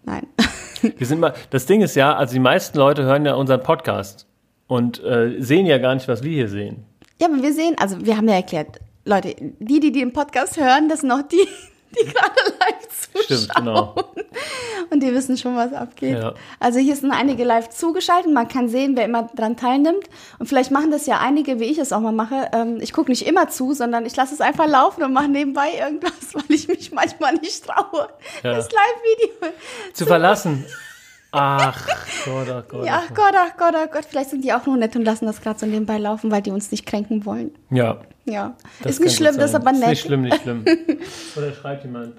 [0.04, 0.28] Nein.
[0.82, 4.28] Wir sind mal, das Ding ist ja, also die meisten Leute hören ja unseren Podcast
[4.68, 6.86] und äh, sehen ja gar nicht, was wir hier sehen.
[7.20, 10.88] Ja, aber wir sehen, also wir haben ja erklärt, Leute, die, die den Podcast hören,
[10.88, 11.48] das sind noch die,
[11.92, 13.24] die gerade live zuschauen.
[13.24, 13.96] Stimmt, genau.
[14.90, 16.18] Und die wissen schon, was abgeht.
[16.18, 16.34] Ja.
[16.60, 18.32] Also hier sind einige live zugeschaltet.
[18.34, 20.06] Man kann sehen, wer immer dran teilnimmt.
[20.40, 22.50] Und vielleicht machen das ja einige, wie ich es auch mal mache.
[22.54, 25.70] Ähm, ich gucke nicht immer zu, sondern ich lasse es einfach laufen und mache nebenbei
[25.80, 28.08] irgendwas, weil ich mich manchmal nicht traue,
[28.44, 28.54] Ja.
[28.54, 29.50] das Live-Video.
[29.94, 30.66] Zu verlassen.
[31.40, 31.88] Ach
[32.26, 32.86] Gott, oh Gott.
[32.86, 34.06] Ja, oh Gott, ach Gott, ach Gott.
[34.06, 36.52] Vielleicht sind die auch nur nett und lassen das gerade so nebenbei laufen, weil die
[36.52, 37.52] uns nicht kränken wollen.
[37.70, 38.00] Ja.
[38.26, 38.56] Ja.
[38.82, 39.84] das ist nicht schlimm, das ist aber nett.
[39.84, 40.66] Ist nicht schlimm, nicht schlimm.
[41.38, 42.16] Oder schreibt jemand.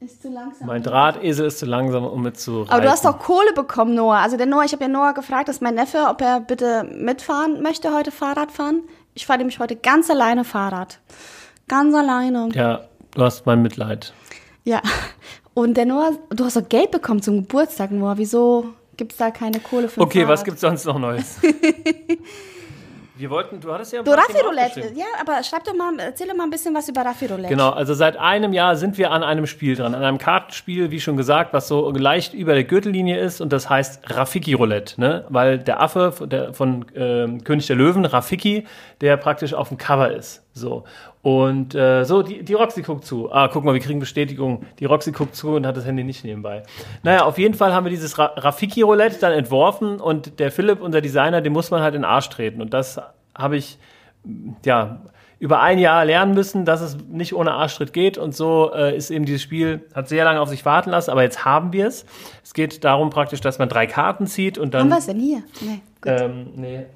[0.00, 0.66] Ist zu langsam.
[0.66, 2.72] Mein Drahtesel ist zu langsam, um mit zu reiten.
[2.72, 4.18] Aber du hast doch Kohle bekommen, Noah.
[4.18, 7.62] Also der Noah, ich habe ja Noah gefragt, dass mein Neffe, ob er bitte mitfahren
[7.62, 8.82] möchte heute Fahrrad fahren.
[9.14, 10.98] Ich fahre nämlich heute ganz alleine Fahrrad.
[11.68, 12.48] Ganz alleine.
[12.52, 12.82] Ja,
[13.14, 14.12] du hast mein Mitleid.
[14.64, 14.82] Ja.
[15.54, 18.18] Und der Noah, du hast doch Geld bekommen zum Geburtstag, Noah.
[18.18, 20.32] Wieso gibt's da keine Kohle für Okay, Fahrrad?
[20.32, 21.38] was gibt's sonst noch Neues?
[23.16, 24.66] Wir wollten, du hattest ja Du, Raffi-Roulette.
[24.70, 24.98] aufgeschrieben.
[24.98, 27.48] Ja, aber schreib doch mal, erzähl doch mal ein bisschen was über Raffi-Roulette.
[27.48, 30.98] Genau, also seit einem Jahr sind wir an einem Spiel dran, an einem Kartenspiel, wie
[31.00, 35.26] schon gesagt, was so leicht über der Gürtellinie ist und das heißt Rafiki Roulette, ne?
[35.28, 38.66] Weil der Affe von, der, von ähm, König der Löwen, Rafiki,
[39.00, 40.42] der praktisch auf dem Cover ist.
[40.52, 40.82] So.
[41.24, 43.32] Und äh, so, die, die Roxy guckt zu.
[43.32, 44.66] Ah, guck mal, wir kriegen Bestätigung.
[44.78, 46.64] Die Roxy guckt zu und hat das Handy nicht nebenbei.
[47.02, 50.82] Naja, auf jeden Fall haben wir dieses Ra Rafiki Roulette dann entworfen und der Philipp,
[50.82, 52.60] unser Designer, den muss man halt in den Arsch treten.
[52.60, 53.00] Und das
[53.34, 53.78] habe ich
[54.66, 55.00] ja,
[55.38, 58.18] über ein Jahr lernen müssen, dass es nicht ohne Arschtritt geht.
[58.18, 61.22] Und so äh, ist eben dieses Spiel, hat sehr lange auf sich warten lassen, aber
[61.22, 62.04] jetzt haben wir es.
[62.42, 64.88] Es geht darum praktisch, dass man drei Karten zieht und Haben dann.
[64.90, 65.42] wir es denn hier?
[65.62, 66.20] Nee, gut.
[66.20, 66.86] Ähm, nee,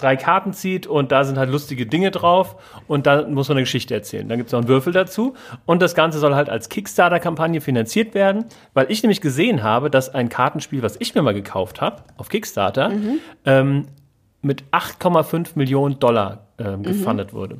[0.00, 3.62] drei Karten zieht und da sind halt lustige Dinge drauf und dann muss man eine
[3.64, 4.28] Geschichte erzählen.
[4.28, 5.34] Dann gibt es noch einen Würfel dazu
[5.66, 10.12] und das Ganze soll halt als Kickstarter-Kampagne finanziert werden, weil ich nämlich gesehen habe, dass
[10.14, 12.90] ein Kartenspiel, was ich mir mal gekauft habe auf Kickstarter,
[13.44, 13.86] ähm,
[14.42, 17.58] mit 8,5 Millionen Dollar ähm, gefundet wurde.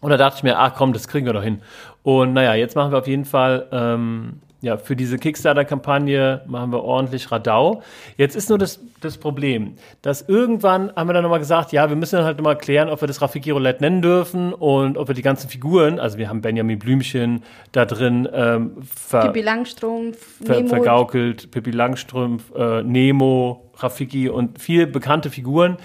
[0.00, 1.62] Und da dachte ich mir, ach komm, das kriegen wir doch hin.
[2.02, 6.82] Und naja, jetzt machen wir auf jeden Fall ähm, ja, für diese Kickstarter-Kampagne machen wir
[6.82, 7.82] ordentlich Radau.
[8.16, 11.96] Jetzt ist nur das, das Problem, dass irgendwann haben wir dann nochmal gesagt, ja, wir
[11.96, 15.14] müssen dann halt nochmal klären, ob wir das Rafiki Roulette nennen dürfen und ob wir
[15.14, 17.42] die ganzen Figuren, also wir haben Benjamin Blümchen
[17.72, 20.68] da drin, ähm, ver Pippi Langstrumpf, ver Nemo.
[20.68, 25.76] vergaukelt, Pippi Langstrumpf, äh, Nemo, Rafiki und viel bekannte Figuren.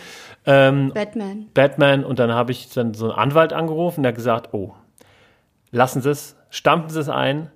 [0.46, 1.48] Ähm, Batman.
[1.54, 4.74] Batman und dann habe ich dann so einen Anwalt angerufen, der hat gesagt, oh,
[5.72, 7.52] lassen Sie es, stampfen Sie es ein,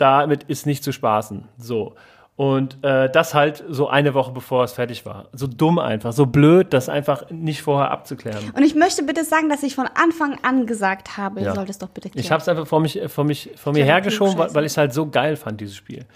[0.00, 1.48] damit ist nicht zu spaßen.
[1.58, 1.94] So.
[2.36, 5.26] Und äh, das halt so eine Woche bevor es fertig war.
[5.32, 8.38] So dumm einfach, so blöd, das einfach nicht vorher abzuklären.
[8.56, 11.48] Und ich möchte bitte sagen, dass ich von Anfang an gesagt habe, Ja.
[11.48, 12.24] ihr sollt es doch bitte klären.
[12.24, 14.78] Ich habe es einfach vor mich, vor mich, vor mir hergeschoben, weil, weil ich es
[14.78, 16.06] halt so geil fand, dieses Spiel.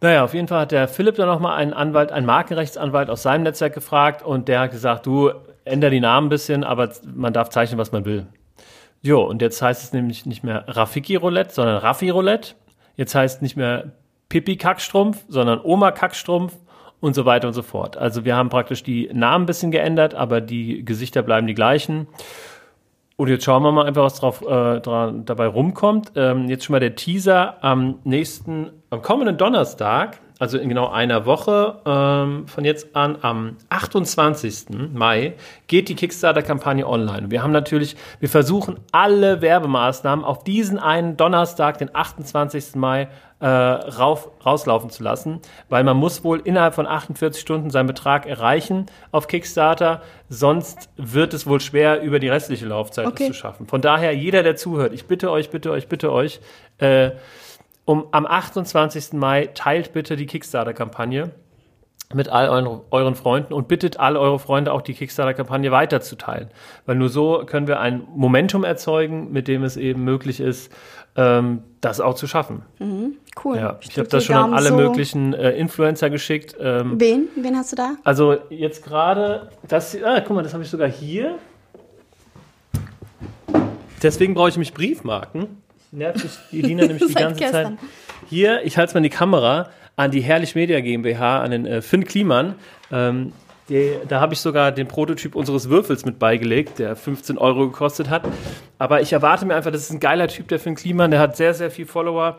[0.00, 3.42] Naja, auf jeden Fall hat der Philipp dann nochmal einen Anwalt, einen Markenrechtsanwalt aus seinem
[3.42, 5.30] Netzwerk gefragt und der hat gesagt, du,
[5.64, 8.26] änder die Namen ein bisschen, aber man darf zeichnen, was man will.
[9.00, 12.54] Jo, und jetzt heißt es nämlich nicht mehr Rafiki Roulette, sondern Raffi Roulette.
[12.96, 13.92] Jetzt heißt nicht mehr
[14.28, 16.56] Pippi Kackstrumpf, sondern Oma Kackstrumpf
[17.00, 17.96] und so weiter und so fort.
[17.96, 22.06] Also wir haben praktisch die Namen ein bisschen geändert, aber die Gesichter bleiben die gleichen.
[23.16, 26.12] Und jetzt schauen wir mal einfach, was drauf, äh, dran, dabei rumkommt.
[26.16, 31.24] Ähm, jetzt schon mal der Teaser am nächsten, am kommenden Donnerstag, also in genau einer
[31.24, 34.70] Woche ähm, von jetzt an, am 28.
[34.92, 35.34] Mai,
[35.68, 37.30] geht die Kickstarter-Kampagne online.
[37.30, 42.74] Wir haben natürlich, wir versuchen alle Werbemaßnahmen auf diesen einen Donnerstag, den 28.
[42.74, 43.06] Mai,
[43.38, 48.26] äh, rauf, rauslaufen zu lassen, weil man muss wohl innerhalb von 48 Stunden seinen Betrag
[48.26, 53.24] erreichen auf Kickstarter, sonst wird es wohl schwer, über die restliche Laufzeit Okay.
[53.24, 53.68] es zu schaffen.
[53.68, 56.40] Von daher, jeder, der zuhört, ich bitte euch, bitte euch, bitte euch,
[56.78, 57.12] äh,
[57.84, 59.12] um, am 28.
[59.14, 61.30] Mai teilt bitte die Kickstarter-Kampagne
[62.14, 66.48] mit all euren, euren Freunden und bittet all eure Freunde auch die Kickstarter-Kampagne weiterzuteilen.
[66.86, 70.70] Weil nur so können wir ein Momentum erzeugen, mit dem es eben möglich ist,
[71.16, 72.62] ähm, das auch zu schaffen.
[73.44, 73.56] cool.
[73.56, 74.76] Ja, ich habe das schon an Daumen alle so.
[74.76, 76.56] möglichen äh, Influencer geschickt.
[76.60, 77.28] Ähm, Wen?
[77.36, 77.96] Wen hast du da?
[78.04, 81.38] also jetzt gerade, das, ah, guck mal, das habe ich sogar hier.
[84.02, 85.61] Deswegen brauche ich mich Briefmarken.
[85.92, 87.52] Nervt mich die Elina nämlich die ganze Zeit.
[87.52, 87.78] gestern.
[88.28, 91.66] Hier, ich halte es mal in die Kamera, an die Herrlich Media GmbH, an den
[91.66, 92.54] äh, Finn Kliman.
[92.90, 93.32] Ähm,
[93.68, 98.10] die, da habe ich sogar den Prototyp unseres Würfels mit beigelegt, der 15 Euro gekostet
[98.10, 98.22] hat.
[98.78, 101.36] Aber ich erwarte mir einfach, das ist ein geiler Typ, der Finn Kliman, der hat
[101.36, 102.38] sehr, sehr viel Follower.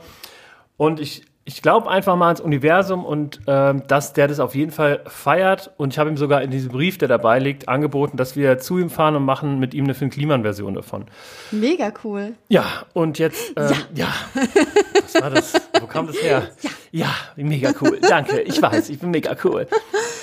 [0.75, 4.71] Und ich, ich glaube einfach mal ans Universum und ähm, dass der das auf jeden
[4.71, 5.71] Fall feiert.
[5.75, 8.79] Und ich habe ihm sogar in diesem Brief, der dabei liegt, angeboten, dass wir zu
[8.79, 11.05] ihm fahren und machen mit ihm eine Finn Kliman-Version davon.
[11.51, 12.35] Mega cool.
[12.47, 14.07] Ja, und jetzt, ähm, ja.
[15.01, 15.53] Was war das?
[15.81, 16.49] Wo kam das her?
[16.91, 17.09] Ja.
[17.35, 17.99] mega cool.
[17.99, 18.39] Danke.
[18.41, 19.67] Ich weiß, ich bin mega cool.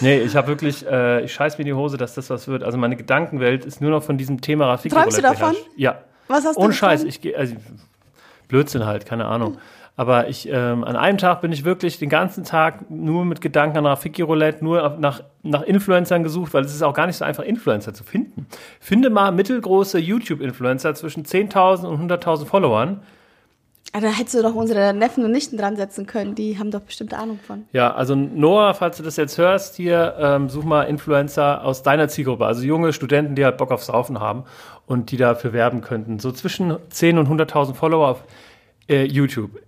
[0.00, 2.62] Nee, ich habe wirklich, äh, ich scheiß mir in die Hose, dass das was wird.
[2.62, 5.54] Also meine Gedankenwelt ist nur noch von diesem Thema Rafiki Träumst du davon?
[5.76, 6.00] Ja.
[6.28, 7.56] Was hast du Ohne Scheiß, ich gehe, also,
[8.48, 9.59] Blödsinn halt, keine Ahnung.
[10.00, 13.76] Aber ich, ähm, an einem Tag bin ich wirklich den ganzen Tag nur mit Gedanken
[13.76, 17.24] an Rafiki Roulette, nur nach, nach Influencern gesucht, weil es ist auch gar nicht so
[17.26, 18.46] einfach, Influencer zu finden.
[18.80, 23.02] Finde mal mittelgroße YouTube-Influencer zwischen 10.000 und 100.000 Followern.
[23.92, 26.34] Ah, da hättest du doch unsere Neffen und Nichten dran setzen können.
[26.34, 27.66] Die haben doch bestimmt Ahnung von.
[27.72, 32.08] Ja, also Noah, falls du das jetzt hörst, hier ähm, such mal Influencer aus deiner
[32.08, 34.44] Zielgruppe, also junge Studenten, die halt Bock aufs Saufen haben
[34.86, 36.20] und die dafür werben könnten.
[36.20, 38.24] So zwischen 10 und 100.000 Follower auf
[38.88, 39.60] äh, YouTube.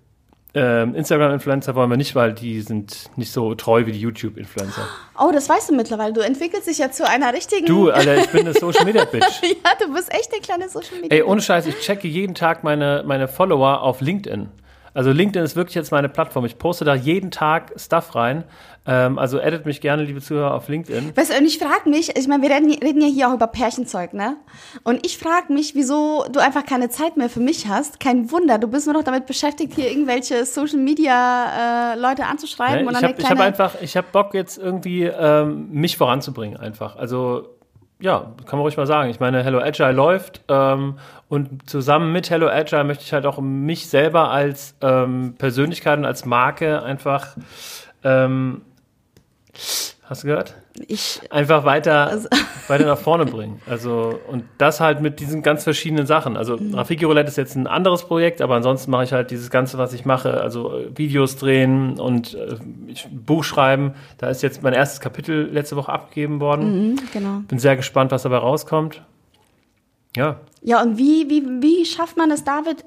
[0.55, 4.87] Ähm, Instagram-Influencer wollen wir nicht, weil die sind nicht so treu wie die YouTube-Influencer.
[5.19, 6.13] Oh, das weißt du mittlerweile.
[6.13, 7.65] Du entwickelst dich ja zu einer richtigen.
[7.65, 9.43] Du, Alter, ich bin eine Social-Media-Bitch.
[9.43, 11.17] ja, du bist echt eine kleine Social Media.
[11.17, 14.51] Ey, ohne Scheiß, ich checke jeden Tag meine, meine Follower auf LinkedIn.
[14.95, 16.45] Also LinkedIn ist wirklich jetzt meine Plattform.
[16.45, 18.45] Ich poste da jeden Tag Stuff rein.
[18.85, 21.17] Ähm, also edit mich gerne, liebe Zuhörer, auf LinkedIn.
[21.17, 23.47] Weißt du, und ich frage mich, ich meine, wir reden, reden ja hier auch über
[23.47, 24.37] Pärchenzeug, ne?
[24.83, 28.01] Und ich frage mich, wieso du einfach keine Zeit mehr für mich hast.
[28.01, 32.83] Kein Wunder, du bist nur noch damit beschäftigt, hier irgendwelche Social Media äh, Leute anzuschreiben
[32.83, 32.89] Ne?
[32.89, 36.97] und Ich habe hab einfach, ich habe Bock jetzt irgendwie ähm, mich voranzubringen einfach.
[36.97, 37.52] Also
[38.03, 39.11] ja, kann man ruhig mal sagen.
[39.11, 43.39] Ich meine, Hello Agile läuft ähm, und zusammen mit Hello Agile möchte ich halt auch
[43.39, 47.37] mich selber als ähm, Persönlichkeit und als Marke einfach,
[48.03, 48.63] ähm,
[50.03, 50.57] hast du gehört?
[50.89, 52.29] Ich, Einfach weiter, Also-
[52.69, 53.61] weiter nach vorne bringen.
[53.69, 56.37] Also, und das halt mit diesen ganz verschiedenen Sachen.
[56.37, 56.75] Also, Mhm.
[56.75, 59.93] Rafiki Roulette ist jetzt ein anderes Projekt, aber ansonsten mache ich halt dieses Ganze, was
[59.93, 60.41] ich mache.
[60.41, 62.57] Also, äh, Videos drehen und äh,
[63.11, 63.95] Buch schreiben.
[64.19, 66.89] Da ist jetzt mein erstes Kapitel letzte Woche abgegeben worden.
[66.93, 67.41] Mhm, genau.
[67.49, 69.03] Bin sehr gespannt, was dabei rauskommt.
[70.17, 70.41] Ja.
[70.63, 72.85] Ja, und wie, wie, wie schafft man es, David,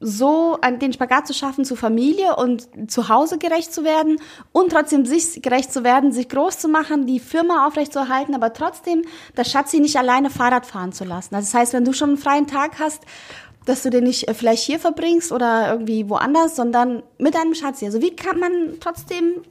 [0.00, 4.20] so den Spagat zu schaffen, zu Familie und zu Hause gerecht zu werden
[4.52, 9.02] und trotzdem sich gerecht zu werden, sich groß zu machen, die Firma aufrechtzuerhalten, aber trotzdem
[9.34, 11.34] das Schatzi nicht alleine Fahrrad fahren zu lassen.
[11.34, 13.02] Also das heißt, wenn du schon einen freien Tag hast,
[13.64, 17.84] dass du den nicht äh, vielleicht hier verbringst oder irgendwie woanders, sondern mit deinem Schatzi.
[17.84, 19.42] Also wie kann man trotzdem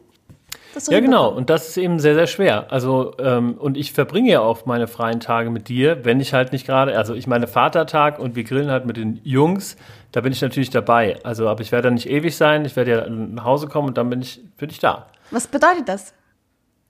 [0.78, 1.30] das Ja, genau.
[1.30, 2.72] Und das ist eben sehr, sehr schwer.
[2.72, 6.52] Also, ähm, und ich verbringe ja auch meine freien Tage mit dir, wenn ich halt
[6.52, 9.78] nicht gerade, also ich meine Vatertag und wir grillen halt mit den Jungs,
[10.12, 11.20] da bin ich natürlich dabei.
[11.24, 13.98] Also, aber ich werde da nicht ewig sein, ich werde ja nach Hause kommen und
[13.98, 15.08] dann bin ich, bin ich da.
[15.32, 16.14] Was bedeutet das?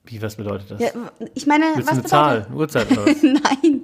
[0.06, 0.82] Wie, was bedeutet das?
[0.82, 0.90] Ja,
[1.34, 3.24] ich meine, Willst was eine Zahl, bedeutet eine Uhrzeit oder was?
[3.64, 3.84] Nein.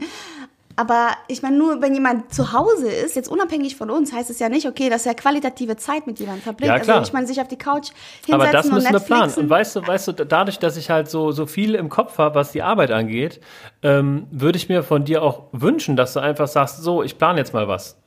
[0.75, 4.39] Aber ich meine, nur wenn jemand zu Hause ist, jetzt unabhängig von uns, heißt es
[4.39, 6.69] ja nicht, okay, dass er qualitative Zeit mit jemandem verbringt.
[6.69, 6.97] Ja, klar.
[6.97, 7.91] Also ich meine, sich auf die Couch
[8.25, 9.33] hinsetzen Aber das müssen wir planen.
[9.33, 12.35] Und weißt du, weißt du, dadurch, dass ich halt so, so viel im Kopf habe,
[12.35, 13.39] was die Arbeit angeht,
[13.81, 17.39] ähm, würde ich mir von dir auch wünschen, dass du einfach sagst, so, ich plane
[17.39, 17.97] jetzt mal was.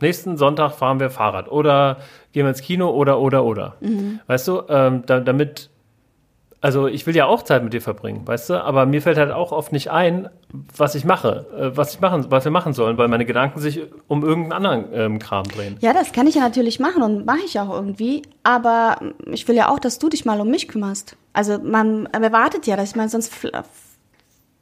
[0.00, 1.98] Nächsten Sonntag fahren wir Fahrrad oder
[2.32, 3.76] gehen wir ins Kino oder, oder, oder.
[3.80, 4.20] Mhm.
[4.26, 5.70] Weißt du, ähm, da, damit,
[6.60, 9.30] also ich will ja auch Zeit mit dir verbringen, weißt du, aber mir fällt halt
[9.30, 10.28] auch oft nicht ein,
[10.76, 13.80] was ich mache, äh, was ich machen, was wir machen sollen, weil meine Gedanken sich
[14.08, 15.76] um irgendeinen anderen ähm, Kram drehen.
[15.80, 18.22] Ja, das kann ich ja natürlich machen und mache ich auch irgendwie.
[18.42, 21.16] Aber ich will ja auch, dass du dich mal um mich kümmerst.
[21.32, 23.62] Also man erwartet ja, dass ich meine, sonst fl-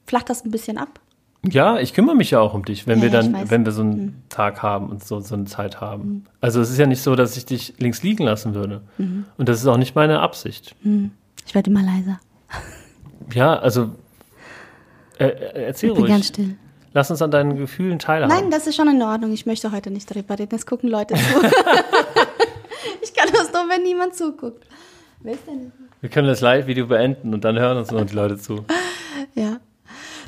[0.07, 1.01] flacht das ein bisschen ab.
[1.49, 3.31] Ja, ich kümmere mich ja auch um dich, wenn Ja, wir dann.
[3.33, 3.51] Mhm.
[3.51, 6.25] wenn wir so einen Tag haben und so, so eine Zeit haben.
[6.41, 8.81] Also es ist ja nicht so, dass ich dich links liegen lassen würde.
[8.99, 9.27] Mhm.
[9.39, 10.75] Und das ist auch nicht meine Absicht.
[11.47, 12.21] Ich werde immer leiser.
[13.33, 13.91] Ja, also
[15.19, 16.13] äh, äh, erzähl Ich bin ruhig.
[16.13, 16.57] ganz still.
[16.93, 18.35] Lass uns an deinen Gefühlen teilhaben.
[18.35, 19.33] Nein, das ist schon in Ordnung.
[19.33, 20.55] Ich möchte heute nicht darüber reden.
[20.55, 21.21] Es gucken Leute zu.
[23.03, 24.65] ich kann das nur, wenn niemand zuguckt.
[25.21, 25.73] Wer ist denn?
[26.01, 28.65] wir können das Live-Video beenden und dann hören uns noch die Leute zu.
[29.35, 29.59] Ja.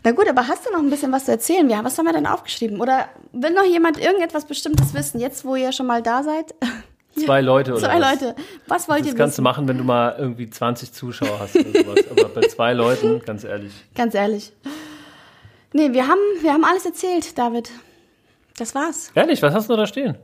[0.04, 1.68] Na gut, aber hast du noch ein bisschen was zu erzählen?
[1.70, 2.81] Ja, was haben wir denn aufgeschrieben?
[2.81, 6.54] Oder will noch jemand irgendetwas Bestimmtes wissen, jetzt wo ihr schon mal da seid?
[7.24, 8.20] Zwei Leute oder Zwei was?
[8.20, 8.37] Leute.
[8.66, 11.70] Was wollt Das ihr kannst du machen, wenn du mal irgendwie 20 Zuschauer hast oder
[11.70, 12.04] sowas.
[12.11, 13.72] Aber bei zwei Leuten, ganz ehrlich.
[13.94, 14.52] Ganz ehrlich.
[15.72, 17.70] Nee, wir haben, wir haben alles erzählt, David.
[18.59, 19.11] Das war's.
[19.14, 20.16] Ehrlich, was hast du da stehen?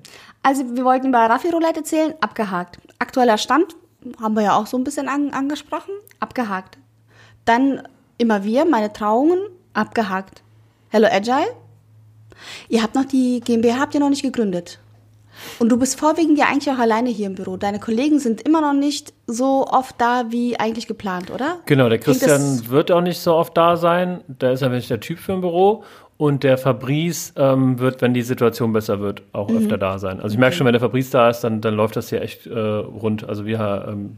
[0.42, 2.78] Also wir wollten bei Raffi Roulette erzählen, abgehakt.
[2.98, 3.76] Aktueller Stand
[4.20, 6.78] haben wir ja auch so ein bisschen an, angesprochen, abgehakt.
[7.44, 7.86] Dann
[8.18, 9.38] immer wir, meine Trauungen,
[9.72, 10.42] abgehakt.
[10.90, 11.46] Hello Agile,
[12.68, 14.78] ihr habt noch die GmbH, habt ihr noch nicht gegründet.
[15.58, 17.56] Und du bist vorwiegend ja eigentlich auch alleine hier im Büro.
[17.56, 21.58] Deine Kollegen sind immer noch nicht so oft da, wie eigentlich geplant, oder?
[21.66, 24.20] Genau, der Christian wird auch nicht so oft da sein.
[24.28, 25.84] Der ist ja nicht der Typ für ein Büro.
[26.16, 29.56] Und der Fabrice ähm, wird, wenn die Situation besser wird, auch Mhm.
[29.58, 30.20] öfter da sein.
[30.20, 32.46] Also ich merke schon, wenn der Fabrice da ist, dann, dann läuft das hier echt
[32.46, 33.28] äh, rund.
[33.28, 34.16] Also wir ähm,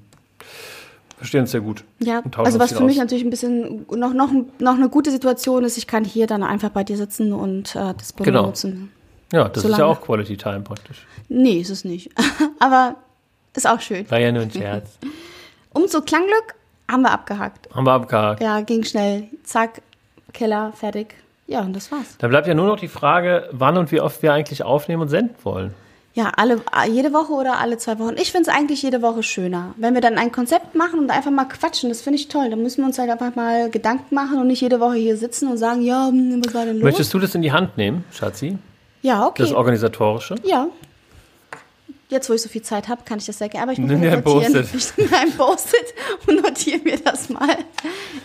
[1.16, 1.84] verstehen uns sehr gut.
[1.98, 3.04] Ja, also was für mich aus.
[3.04, 6.68] natürlich ein bisschen noch, noch, noch eine gute Situation ist, ich kann hier dann einfach
[6.68, 8.46] bei dir sitzen und äh, das Büro Genau.
[8.46, 8.90] nutzen.
[9.32, 11.06] Ja, das ist ja solange- auch Quality Time praktisch.
[11.28, 12.10] Nee, ist es nicht.
[12.58, 12.96] Aber
[13.54, 14.08] ist auch schön.
[14.10, 14.98] War ja nur ein Scherz.
[15.72, 16.54] Umzug Klangglück
[16.90, 17.68] haben wir abgehakt.
[17.74, 18.42] Haben wir abgehakt.
[18.42, 19.24] Ja, ging schnell.
[19.42, 19.82] Zack,
[20.32, 21.14] Keller, fertig.
[21.48, 22.16] Ja, und das war's.
[22.18, 25.08] Da bleibt ja nur noch die Frage, wann und wie oft wir eigentlich aufnehmen und
[25.08, 25.74] senden wollen.
[26.14, 28.14] Ja, alle, jede Woche oder alle zwei Wochen.
[28.16, 29.74] Ich finde es eigentlich jede Woche schöner.
[29.76, 32.48] Wenn wir dann ein Konzept machen und einfach mal quatschen, das finde ich toll.
[32.48, 35.48] Da müssen wir uns halt einfach mal Gedanken machen und nicht jede Woche hier sitzen
[35.48, 36.84] und sagen, ja, hm, was war denn los?
[36.84, 38.56] Möchtest du das in die Hand nehmen, Schatzi?
[39.06, 39.42] Ja, okay.
[39.42, 40.34] Das Organisatorische?
[40.44, 40.66] Ja.
[42.08, 43.64] Jetzt, wo ich so viel Zeit habe, kann ich das sehr gerne.
[43.64, 44.52] Aber ich muss Nimm mir ein notieren.
[44.52, 44.74] Post-it.
[44.96, 45.94] Ich nehme ein Post-it
[46.28, 47.56] und notiere mir das mal.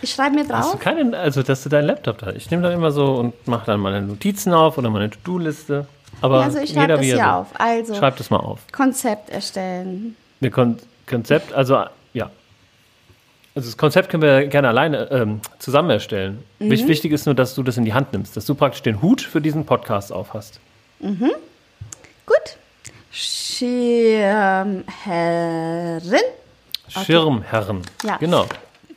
[0.00, 0.78] Ich schreibe mir Hast du drauf.
[0.80, 3.80] keinen, also dass du deinen Laptop da Ich nehme dann immer so und mache dann
[3.80, 5.86] meine Notizen auf oder meine To-Do-Liste.
[6.20, 7.46] Aber Ja, also ich schreibe jeder das er hier auf.
[7.58, 8.60] Also, Schreib das mal auf.
[8.70, 10.14] Konzept erstellen.
[10.40, 10.76] Ein Kon
[11.08, 12.30] Konzept, also ja.
[13.56, 16.38] Also das Konzept können wir gerne alleine ähm, zusammen erstellen.
[16.60, 16.70] Mhm.
[16.70, 19.02] Wich- Wichtig ist nur, dass du das in die Hand nimmst, dass du praktisch den
[19.02, 20.60] Hut für diesen Podcast aufhast.
[21.02, 22.56] Gut.
[23.10, 24.82] Schirmherrin.
[26.88, 27.82] Schirmherren.
[28.04, 28.16] Ja.
[28.16, 28.46] Genau.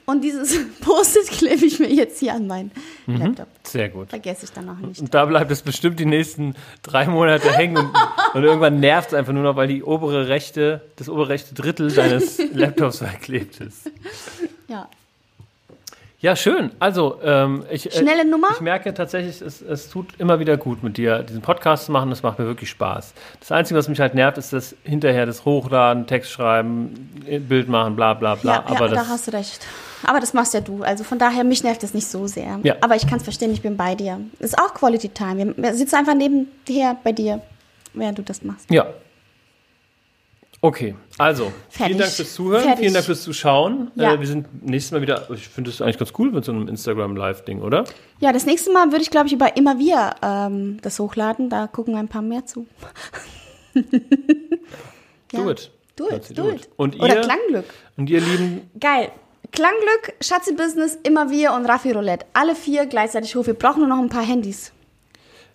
[0.06, 2.72] Und dieses Post-it klebe ich mir jetzt hier an meinen
[3.08, 3.18] Mhm.
[3.18, 3.48] Laptop.
[3.64, 4.10] Sehr gut.
[4.10, 5.00] Vergesse ich dann auch nicht.
[5.02, 7.92] Und da bleibt es bestimmt die nächsten drei Monate hängen und,
[8.34, 11.92] und irgendwann nervt es einfach nur noch, weil die obere rechte, das obere rechte Drittel
[11.92, 13.90] deines Laptops verklebt ist.
[14.68, 14.88] Ja.
[16.26, 16.72] Ja, schön.
[16.80, 18.48] Also, ähm, ich, äh, Schnelle Nummer?
[18.56, 22.10] ich merke tatsächlich, es, es tut immer wieder gut mit dir, diesen Podcast zu machen.
[22.10, 23.14] Das macht mir wirklich Spaß.
[23.40, 27.12] Das Einzige, was mich halt nervt, ist das hinterher das Hochladen, Text schreiben,
[27.48, 28.54] Bild machen, bla bla bla.
[28.56, 29.60] Ja, Aber ja das, da hast du recht.
[30.04, 30.82] Aber das machst ja du.
[30.82, 32.60] Also von daher, mich nervt das nicht so sehr.
[32.64, 32.74] Ja.
[32.82, 34.20] Aber ich kann es verstehen, ich bin bei dir.
[34.40, 35.38] Ist auch Quality Time.
[35.38, 37.40] Wir- Wir sitzen einfach nebenher bei dir,
[37.94, 38.66] während du das machst.
[38.72, 38.88] Ja.
[40.66, 41.86] Okay, also Fertig.
[41.86, 42.80] vielen Dank fürs Zuhören, Fertig.
[42.80, 43.92] vielen Dank fürs Zuschauen.
[43.94, 44.14] Ja.
[44.16, 46.68] Äh, wir sind nächstes Mal wieder, ich finde das eigentlich ganz cool mit so einem
[46.68, 47.84] Instagram-Live-Ding, oder?
[48.20, 51.52] Ja, das nächste Mal würde ich, glaube ich, über immer wir ähm, das hochladen.
[51.52, 52.66] Da gucken ein paar mehr zu.
[55.32, 55.44] Ja.
[55.44, 55.72] Do it.
[55.96, 56.70] Do it, do it.
[56.78, 57.66] Und ihr, Oder Klangglück.
[57.98, 59.12] und ihr Lieben, Geil.
[59.52, 62.26] Klangglück, Schatzi Business, immer wir und Raffi Roulette.
[62.34, 63.46] Alle vier gleichzeitig hoch.
[63.46, 64.72] Wir brauchen nur noch ein paar Handys.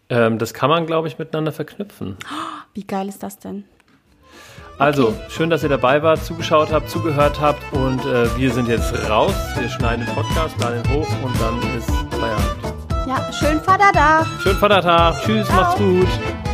[0.09, 2.17] Ähm, das kann man, glaube ich, miteinander verknüpfen.
[2.75, 3.65] Wie geil ist das denn?
[4.81, 8.95] Also, schön, dass ihr dabei wart, zugeschaut habt, zugehört habt und äh, wir sind jetzt
[9.11, 9.35] raus.
[9.59, 13.07] Wir schneiden den Podcast, laden ihn hoch und dann ist Feierabend.
[13.07, 14.25] Ja, schönen Vatertag.
[14.43, 15.21] Schönen Vatertag.
[15.23, 15.61] Tschüss, Ciao.
[15.61, 16.50] macht's gut.